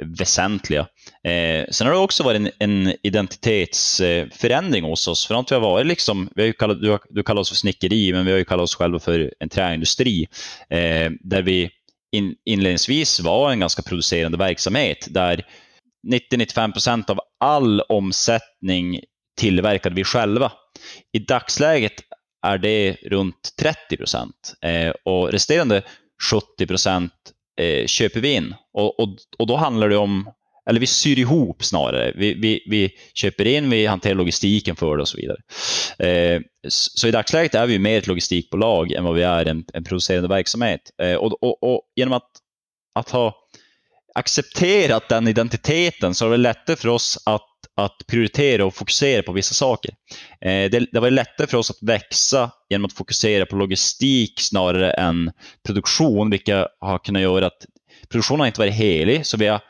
väsentliga. 0.04 0.88
Eh, 1.24 1.66
sen 1.70 1.88
har 1.88 1.94
det 1.94 2.00
också 2.00 2.24
varit 2.24 2.42
en, 2.42 2.50
en 2.60 2.96
identitetsförändring 3.04 4.84
hos 4.84 5.08
oss. 5.08 5.28
För 5.28 5.36
att 5.36 5.52
vi 5.52 5.56
har 5.56 5.62
varit 5.62 5.88
liksom, 5.88 6.30
vi 6.36 6.46
har 6.46 6.52
kallat, 6.52 6.82
du, 6.82 6.98
du 7.10 7.24
kallar 7.24 7.42
oss 7.42 7.50
för 7.50 7.56
snickeri, 7.56 8.14
men 8.14 8.26
vi 8.26 8.32
har 8.32 8.38
ju 8.38 8.46
kallat 8.46 8.64
oss 8.64 8.76
själva 8.76 9.00
för 9.00 9.34
en 9.40 9.50
träindustri. 9.50 10.28
Eh, 10.70 11.12
där 11.20 11.42
vi 11.42 11.70
in, 12.12 12.36
inledningsvis 12.46 13.20
var 13.20 13.52
en 13.52 13.60
ganska 13.60 13.82
producerande 13.82 14.38
verksamhet, 14.38 15.08
där 15.10 15.46
90-95 16.08 16.72
procent 16.72 17.10
av 17.10 17.20
all 17.40 17.82
omsättning 17.82 19.00
tillverkade 19.40 19.96
vi 19.96 20.04
själva. 20.04 20.52
I 21.14 21.20
dagsläget 21.20 21.94
är 22.46 22.58
det 22.58 22.98
runt 23.04 23.54
30 23.60 23.98
procent 23.98 24.54
eh, 24.62 24.94
och 25.06 25.32
resterande 25.32 25.82
70 26.32 26.68
procent 26.68 27.14
eh, 27.62 27.86
köper 27.86 28.20
vi 28.20 28.34
in. 28.34 28.56
Och, 28.74 29.00
och, 29.00 29.10
och 29.40 29.48
då 29.48 29.56
handlar 29.56 29.90
det 29.90 29.98
om, 29.98 30.30
eller 30.70 30.80
vi 30.80 30.88
syr 30.88 31.20
ihop 31.20 31.64
snarare. 31.64 32.14
Vi, 32.16 32.34
vi, 32.34 32.64
vi 32.70 32.92
köper 33.14 33.48
in, 33.48 33.70
vi 33.70 33.86
hanterar 33.86 34.16
logistiken 34.16 34.76
för 34.76 34.98
det 34.98 35.02
och 35.02 35.08
så 35.08 35.18
vidare. 35.18 35.38
Eh, 36.00 36.42
så 36.68 37.08
i 37.08 37.12
dagsläget 37.12 37.56
är 37.56 37.68
vi 37.68 37.80
mer 37.80 37.98
ett 37.98 38.08
logistikbolag 38.08 38.92
än 38.92 39.04
vad 39.04 39.16
vi 39.16 39.24
är 39.24 39.46
en, 39.46 39.66
en 39.74 39.84
producerande 39.84 40.28
verksamhet. 40.28 40.82
Eh, 41.02 41.16
och, 41.16 41.44
och, 41.44 41.64
och, 41.64 41.82
genom 41.96 42.14
att, 42.14 42.30
att 42.96 43.10
ha 43.10 43.36
accepterat 44.16 45.10
den 45.10 45.28
identiteten 45.28 46.16
så 46.16 46.26
är 46.26 46.30
det 46.30 46.38
lättare 46.38 46.76
för 46.76 46.90
oss 46.90 47.18
att 47.26 47.57
att 47.78 47.98
prioritera 48.08 48.66
och 48.66 48.76
fokusera 48.76 49.24
på 49.24 49.32
vissa 49.32 49.54
saker. 49.54 49.92
Eh, 50.42 50.70
det, 50.72 50.88
det 50.92 51.00
var 51.00 51.12
lättare 51.12 51.48
för 51.48 51.58
oss 51.58 51.72
att 51.72 51.84
växa 51.84 52.52
genom 52.70 52.86
att 52.86 52.94
fokusera 52.94 53.46
på 53.46 53.56
logistik 53.56 54.40
snarare 54.40 54.92
än 54.92 55.32
produktion, 55.66 56.30
vilket 56.30 56.68
har 56.80 57.00
kunnat 57.00 57.22
göra 57.22 57.48
att 57.48 57.66
produktionen 58.10 58.40
har 58.40 58.48
inte 58.48 58.60
varit 58.60 58.74
helig, 58.74 59.26
så 59.26 59.38
vi 59.38 59.48
har 59.48 59.62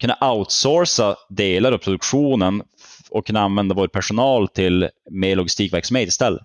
kunnat 0.00 0.22
outsourca 0.22 1.16
delar 1.28 1.72
av 1.72 1.78
produktionen 1.78 2.62
och 3.10 3.26
kunna 3.26 3.40
använda 3.40 3.74
vår 3.74 3.88
personal 3.88 4.48
till 4.48 4.88
mer 5.10 5.36
logistikverksamhet 5.36 6.08
istället. 6.08 6.42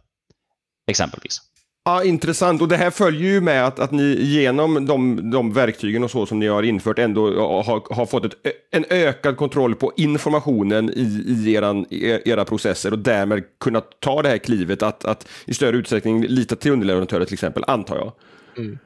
Exempelvis. 0.87 1.41
Ja, 1.89 2.03
intressant. 2.03 2.61
Och 2.61 2.67
det 2.67 2.77
här 2.77 2.91
följer 2.91 3.31
ju 3.31 3.41
med 3.41 3.67
att, 3.67 3.79
att 3.79 3.91
ni 3.91 4.21
genom 4.21 4.85
de, 4.85 5.31
de 5.31 5.53
verktygen 5.53 6.03
och 6.03 6.11
så 6.11 6.25
som 6.25 6.39
ni 6.39 6.47
har 6.47 6.63
infört 6.63 6.99
ändå 6.99 7.41
har, 7.63 7.95
har 7.95 8.05
fått 8.05 8.25
ett, 8.25 8.33
en 8.71 8.85
ökad 8.89 9.37
kontroll 9.37 9.75
på 9.75 9.93
informationen 9.97 10.89
i, 10.89 11.23
i 11.27 11.53
eran, 11.53 11.85
era 11.89 12.45
processer 12.45 12.93
och 12.93 12.99
därmed 12.99 13.43
kunnat 13.59 13.99
ta 13.99 14.21
det 14.21 14.29
här 14.29 14.37
klivet 14.37 14.83
att, 14.83 15.05
att 15.05 15.27
i 15.45 15.53
större 15.53 15.77
utsträckning 15.77 16.25
lita 16.25 16.55
till 16.55 16.71
underleverantörer 16.71 17.25
till 17.25 17.33
exempel, 17.33 17.63
antar 17.67 17.95
jag. 17.95 18.13
Mm. 18.57 18.77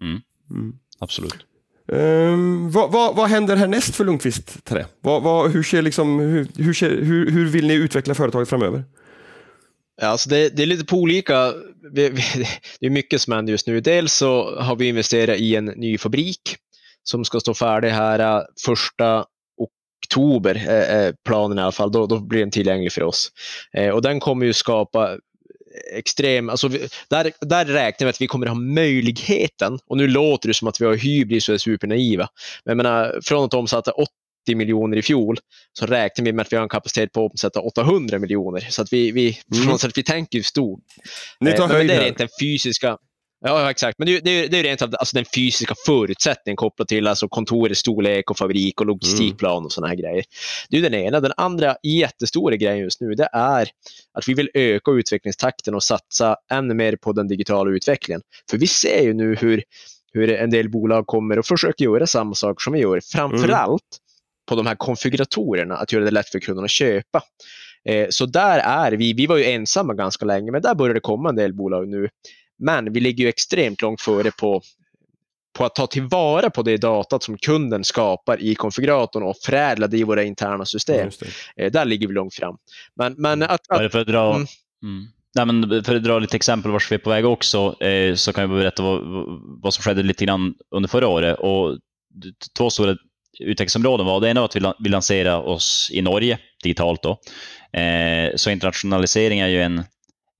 Mm. 0.00 0.20
Mm. 0.50 0.72
Absolut. 0.98 1.46
Um, 1.88 2.70
vad, 2.70 2.92
vad, 2.92 3.16
vad, 3.16 3.28
händer 3.28 3.56
härnäst 3.56 3.94
för 3.94 4.04
Lundqvist 4.04 4.64
Trä? 4.64 4.86
Vad, 5.00 5.22
vad, 5.22 5.50
hur, 5.50 5.62
ser 5.62 5.82
liksom, 5.82 6.18
hur, 6.18 6.48
hur, 6.56 7.04
hur, 7.04 7.30
hur 7.30 7.46
vill 7.46 7.66
ni 7.66 7.74
utveckla 7.74 8.14
företaget 8.14 8.48
framöver? 8.48 8.84
Alltså 10.02 10.28
det, 10.28 10.48
det, 10.48 10.62
är 10.62 10.66
lite 10.66 10.84
på 10.84 10.96
olika, 10.96 11.52
det 11.92 12.06
är 12.80 12.90
mycket 12.90 13.20
som 13.20 13.32
händer 13.32 13.50
just 13.50 13.66
nu. 13.66 13.80
Dels 13.80 14.14
så 14.14 14.60
har 14.60 14.76
vi 14.76 14.88
investerat 14.88 15.38
i 15.38 15.56
en 15.56 15.64
ny 15.64 15.98
fabrik 15.98 16.56
som 17.02 17.24
ska 17.24 17.40
stå 17.40 17.54
färdig 17.54 17.88
här 17.88 18.18
äh, 18.18 18.42
första 18.64 19.24
oktober, 20.04 20.54
eh, 20.68 21.14
planen 21.24 21.58
i 21.58 21.62
alla 21.62 21.72
fall. 21.72 21.92
Då, 21.92 22.06
då 22.06 22.20
blir 22.20 22.40
den 22.40 22.50
tillgänglig 22.50 22.92
för 22.92 23.02
oss. 23.02 23.32
Eh, 23.72 23.90
och 23.90 24.02
den 24.02 24.20
kommer 24.20 24.46
ju 24.46 24.52
skapa 24.52 25.18
extrem, 25.92 26.48
alltså 26.48 26.68
där, 27.08 27.32
där 27.40 27.64
räknar 27.64 28.06
vi 28.06 28.10
att 28.10 28.20
vi 28.20 28.26
kommer 28.26 28.46
ha 28.46 28.54
möjligheten, 28.54 29.78
och 29.86 29.96
nu 29.96 30.08
låter 30.08 30.48
det 30.48 30.54
som 30.54 30.68
att 30.68 30.80
vi 30.80 30.84
har 30.84 30.94
hybris 30.94 31.48
och 31.48 31.54
är 31.54 31.58
supernaiva, 31.58 32.28
men 32.64 32.70
jag 32.70 32.76
menar, 32.76 33.20
från 33.24 33.44
att 33.44 33.54
omsätta 33.54 33.90
miljoner 34.46 34.96
i 34.96 35.02
fjol 35.02 35.38
så 35.72 35.86
räknar 35.86 36.24
vi 36.24 36.32
med 36.32 36.42
att 36.42 36.52
vi 36.52 36.56
har 36.56 36.62
en 36.62 36.68
kapacitet 36.68 37.12
på 37.12 37.26
att 37.26 37.32
omsätta 37.32 37.60
800 37.60 38.18
miljoner. 38.18 38.60
Så 38.60 38.82
att 38.82 38.92
vi, 38.92 39.10
vi, 39.10 39.38
mm. 39.54 39.74
att 39.74 39.98
vi 39.98 40.02
tänker 40.02 40.42
stort. 40.42 40.80
Ni 41.40 41.52
tar 41.52 41.64
eh, 41.64 41.76
men 41.76 41.86
det 41.86 41.94
är 41.94 42.14
den 42.18 42.28
fysiska 42.40 42.98
Ja, 43.46 43.70
exakt. 43.70 43.98
Men 43.98 44.06
det, 44.06 44.20
det, 44.20 44.46
det 44.46 44.58
är 44.58 44.62
rent 44.62 44.82
alltså 44.82 45.16
den 45.16 45.24
fysiska 45.34 45.74
förutsättningen 45.86 46.56
kopplat 46.56 46.88
till 46.88 47.06
alltså 47.06 47.28
kontorets 47.28 47.80
storlek 47.80 48.30
och 48.30 48.38
fabrik 48.38 48.80
och 48.80 48.86
logistikplan 48.86 49.64
och 49.64 49.72
sådana 49.72 49.88
här 49.88 49.96
grejer. 49.96 50.24
Det 50.68 50.76
är 50.76 50.82
den 50.82 50.94
ena. 50.94 51.20
Den 51.20 51.32
andra 51.36 51.76
jättestora 51.82 52.56
grejen 52.56 52.78
just 52.78 53.00
nu 53.00 53.14
det 53.14 53.28
är 53.32 53.68
att 54.12 54.28
vi 54.28 54.34
vill 54.34 54.50
öka 54.54 54.90
utvecklingstakten 54.90 55.74
och 55.74 55.82
satsa 55.82 56.36
ännu 56.52 56.74
mer 56.74 56.96
på 56.96 57.12
den 57.12 57.28
digitala 57.28 57.70
utvecklingen. 57.70 58.20
För 58.50 58.58
vi 58.58 58.66
ser 58.66 59.02
ju 59.02 59.14
nu 59.14 59.36
hur 59.40 59.62
hur 60.14 60.30
en 60.30 60.50
del 60.50 60.70
bolag 60.70 61.06
kommer 61.06 61.38
och 61.38 61.46
försöker 61.46 61.84
göra 61.84 62.06
samma 62.06 62.34
sak 62.34 62.62
som 62.62 62.72
vi 62.72 62.78
gör. 62.78 63.00
Framförallt 63.12 63.70
mm. 63.70 64.03
På 64.46 64.54
de 64.54 64.66
här 64.66 64.74
konfiguratorerna, 64.74 65.76
att 65.76 65.92
göra 65.92 66.04
det 66.04 66.10
lätt 66.10 66.28
för 66.28 66.40
kunderna 66.40 66.64
att 66.64 66.70
köpa. 66.70 67.22
Eh, 67.84 68.06
så 68.10 68.26
där 68.26 68.58
är 68.58 68.92
vi. 68.92 69.12
Vi 69.12 69.26
var 69.26 69.36
ju 69.36 69.44
ensamma 69.44 69.94
ganska 69.94 70.24
länge, 70.24 70.52
men 70.52 70.62
där 70.62 70.74
börjar 70.74 70.94
det 70.94 71.00
komma 71.00 71.28
en 71.28 71.36
del 71.36 71.54
bolag 71.54 71.88
nu. 71.88 72.08
Men 72.58 72.92
vi 72.92 73.00
ligger 73.00 73.24
ju 73.24 73.28
extremt 73.28 73.82
långt 73.82 74.00
före 74.00 74.30
på 74.30 74.62
på 75.58 75.64
att 75.64 75.74
ta 75.74 75.86
tillvara 75.86 76.50
på 76.50 76.62
det 76.62 76.76
datat 76.76 77.22
som 77.22 77.38
kunden 77.38 77.84
skapar 77.84 78.42
i 78.42 78.54
konfiguratorn 78.54 79.22
och 79.22 79.36
förädla 79.36 79.86
det 79.86 79.98
i 79.98 80.04
våra 80.04 80.22
interna 80.22 80.64
system. 80.64 81.10
Eh, 81.56 81.72
där 81.72 81.84
ligger 81.84 82.08
vi 82.08 82.14
långt 82.14 82.34
fram. 82.34 82.56
Men, 82.94 83.14
men 83.18 83.42
att, 83.42 83.60
att, 83.68 83.92
för 83.92 83.98
att 83.98 84.06
dra, 84.06 84.34
mm. 84.34 84.46
Mm. 84.82 85.06
Nej, 85.34 85.46
men 85.46 85.84
för 85.84 85.96
att 85.96 86.04
dra 86.04 86.18
lite 86.18 86.36
exempel 86.36 86.72
vart 86.72 86.90
vi 86.90 86.94
är 86.94 86.98
på 86.98 87.10
väg 87.10 87.26
också, 87.26 87.82
eh, 87.82 88.14
så 88.14 88.32
kan 88.32 88.42
jag 88.42 88.50
berätta 88.50 88.82
vad, 88.82 89.02
vad 89.62 89.74
som 89.74 89.82
skedde 89.82 90.02
lite 90.02 90.24
grann 90.24 90.54
under 90.70 90.88
förra 90.88 91.08
året. 91.08 91.38
Och 91.38 91.78
två 92.58 92.70
stora 92.70 92.96
utvecklingsområden 93.40 94.06
var, 94.06 94.20
det 94.20 94.28
ena 94.28 94.40
var 94.40 94.44
att 94.44 94.56
vi, 94.56 94.72
vi 94.78 94.88
lanserade 94.88 95.36
oss 95.36 95.90
i 95.92 96.02
Norge 96.02 96.38
digitalt. 96.62 97.02
Då. 97.02 97.18
Eh, 97.78 98.30
så 98.36 98.50
internationalisering 98.50 99.40
är 99.40 99.48
ju 99.48 99.62
en, 99.62 99.84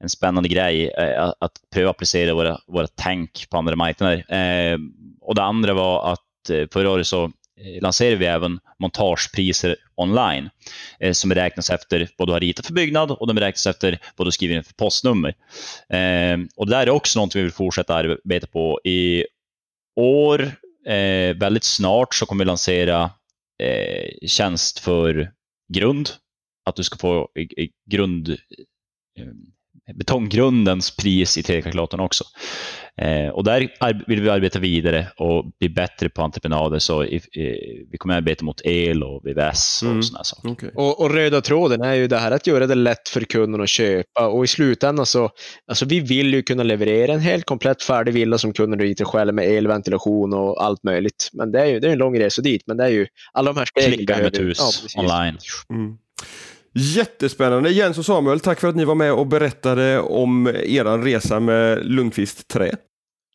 en 0.03 0.09
spännande 0.09 0.49
grej, 0.49 0.91
eh, 0.99 1.33
att 1.39 1.53
pröva 1.75 1.91
applicera 1.91 2.35
våra, 2.35 2.59
våra 2.67 2.87
tänk 2.95 3.51
på 3.51 3.57
andra 3.57 3.77
marknader. 3.77 4.35
Eh, 4.35 4.79
och 5.21 5.35
det 5.35 5.43
andra 5.43 5.75
var 5.75 6.13
att 6.13 6.51
eh, 6.51 6.69
förra 6.73 6.91
året 6.91 7.07
så 7.07 7.25
eh, 7.25 7.83
lanserade 7.83 8.17
vi 8.17 8.27
även 8.27 8.61
montagepriser 8.79 9.77
online 9.95 10.51
eh, 11.01 11.13
som 11.13 11.29
beräknas 11.29 11.71
efter 11.71 12.09
vad 12.17 12.29
du 12.29 12.33
har 12.33 12.41
ritat 12.41 12.67
för 12.67 12.73
byggnad 12.73 13.11
och 13.11 13.27
de 13.27 13.37
beräknas 13.37 13.67
efter 13.67 13.99
vad 14.17 14.27
du 14.27 14.33
skriver 14.33 14.57
in 14.57 14.65
för 14.65 14.75
postnummer. 14.75 15.35
Eh, 15.89 16.39
och 16.57 16.67
det 16.67 16.77
där 16.77 16.87
är 16.87 16.91
också 16.91 17.21
något 17.21 17.37
vi 17.37 17.43
vill 17.43 17.53
fortsätta 17.53 17.95
arbeta 17.95 18.47
på. 18.47 18.81
I 18.85 19.25
år, 19.97 20.53
eh, 20.87 21.37
väldigt 21.37 21.65
snart, 21.65 22.15
så 22.15 22.27
kommer 22.27 22.45
vi 22.45 22.47
lansera 22.47 23.11
eh, 23.63 24.29
tjänst 24.29 24.79
för 24.79 25.33
grund. 25.73 26.11
Att 26.65 26.77
du 26.77 26.85
ska 26.85 26.97
få 26.99 27.29
grund 27.91 28.29
eh, 28.29 29.27
betonggrundens 29.93 30.97
pris 30.97 31.39
i 31.39 31.43
3D-kalkylatorn 31.43 32.01
också. 32.01 32.25
Eh, 32.97 33.29
och 33.29 33.45
där 33.45 33.69
vill 34.09 34.21
vi 34.21 34.31
arbeta 34.31 34.59
vidare 34.59 35.07
och 35.17 35.45
bli 35.59 35.69
bättre 35.69 36.09
på 36.09 36.23
entreprenader. 36.23 36.79
Så 36.79 37.05
i, 37.05 37.17
i, 37.17 37.87
vi 37.91 37.99
kommer 37.99 38.15
arbeta 38.15 38.45
mot 38.45 38.61
el 38.65 39.03
och 39.03 39.23
VVS 39.25 39.83
och 39.83 39.91
mm. 39.91 40.03
sådana 40.03 40.25
saker. 40.25 40.49
Okay. 40.49 40.71
Och, 40.75 41.01
och, 41.01 41.11
röda 41.11 41.41
tråden 41.41 41.83
är 41.83 41.95
ju 41.95 42.07
det 42.07 42.19
här 42.19 42.31
att 42.31 42.47
göra 42.47 42.67
det 42.67 42.75
lätt 42.75 43.09
för 43.09 43.21
kunden 43.21 43.61
att 43.61 43.69
köpa. 43.69 44.29
Och 44.29 44.45
i 44.45 44.47
slutändan 44.47 45.07
så, 45.07 45.31
alltså 45.69 45.85
vi 45.85 46.01
vill 46.01 46.35
ju 46.35 46.43
kunna 46.43 46.63
leverera 46.63 47.13
en 47.13 47.21
helt 47.21 47.45
komplett 47.45 47.83
färdig 47.83 48.13
villa 48.13 48.39
som 48.39 48.53
kunden 48.53 48.81
ritar 48.81 49.05
själv 49.05 49.35
med 49.35 49.45
elventilation 49.45 50.35
och 50.35 50.65
allt 50.65 50.83
möjligt. 50.83 51.31
Men 51.33 51.53
det 51.53 51.61
är 51.61 51.67
ju 51.67 51.81
det 51.81 51.89
är 51.89 51.93
en 51.93 51.99
lång 51.99 52.19
resa 52.19 52.43
dit. 52.43 52.63
Men 52.67 52.77
det 52.77 52.85
är 52.85 52.89
ju 52.89 53.07
alla 53.33 53.53
de 53.53 53.59
här 53.59 53.67
stegen. 53.67 53.93
Klicka 53.93 54.17
med 54.17 54.27
ett 54.27 54.41
hus 54.41 54.59
ja, 54.95 55.01
online. 55.03 55.39
Mm. 55.71 55.99
Jättespännande. 56.75 57.71
Jens 57.71 57.99
och 57.99 58.05
Samuel, 58.05 58.41
tack 58.41 58.61
för 58.61 58.69
att 58.69 58.77
ni 58.77 58.85
var 58.85 58.95
med 58.95 59.13
och 59.13 59.27
berättade 59.27 60.01
om 60.01 60.47
er 60.47 60.99
resa 60.99 61.41
med 61.41 61.87
Lundqvist 61.87 62.49
Trä. 62.49 62.77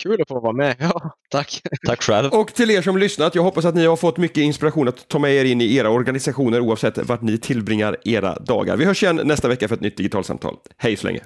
Kul 0.04 0.22
att 0.22 0.28
få 0.28 0.40
vara 0.40 0.54
med. 0.54 0.76
Ja, 0.80 1.12
tack. 1.30 1.62
Tack 1.88 2.04
själv. 2.04 2.34
Och 2.34 2.54
till 2.54 2.72
er 2.72 2.82
som 2.82 2.98
lyssnat, 2.98 3.36
jag 3.36 3.44
hoppas 3.44 3.66
att 3.66 3.76
ni 3.76 3.86
har 3.86 3.96
fått 3.96 4.18
mycket 4.18 4.38
inspiration 4.38 4.88
att 4.88 5.08
ta 5.08 5.20
med 5.20 5.34
er 5.34 5.46
in 5.46 5.62
i 5.62 5.76
era 5.76 5.90
organisationer 5.90 6.60
oavsett 6.60 6.98
vart 6.98 7.22
ni 7.22 7.38
tillbringar 7.38 7.98
era 8.06 8.36
dagar. 8.40 8.78
Vi 8.78 8.86
hörs 8.86 9.04
igen 9.04 9.22
nästa 9.24 9.48
vecka 9.48 9.68
för 9.68 9.76
ett 9.76 9.82
nytt 9.82 9.98
digitalsamtal. 9.98 10.56
Hej 10.78 10.96
så 10.96 11.08
länge! 11.08 11.22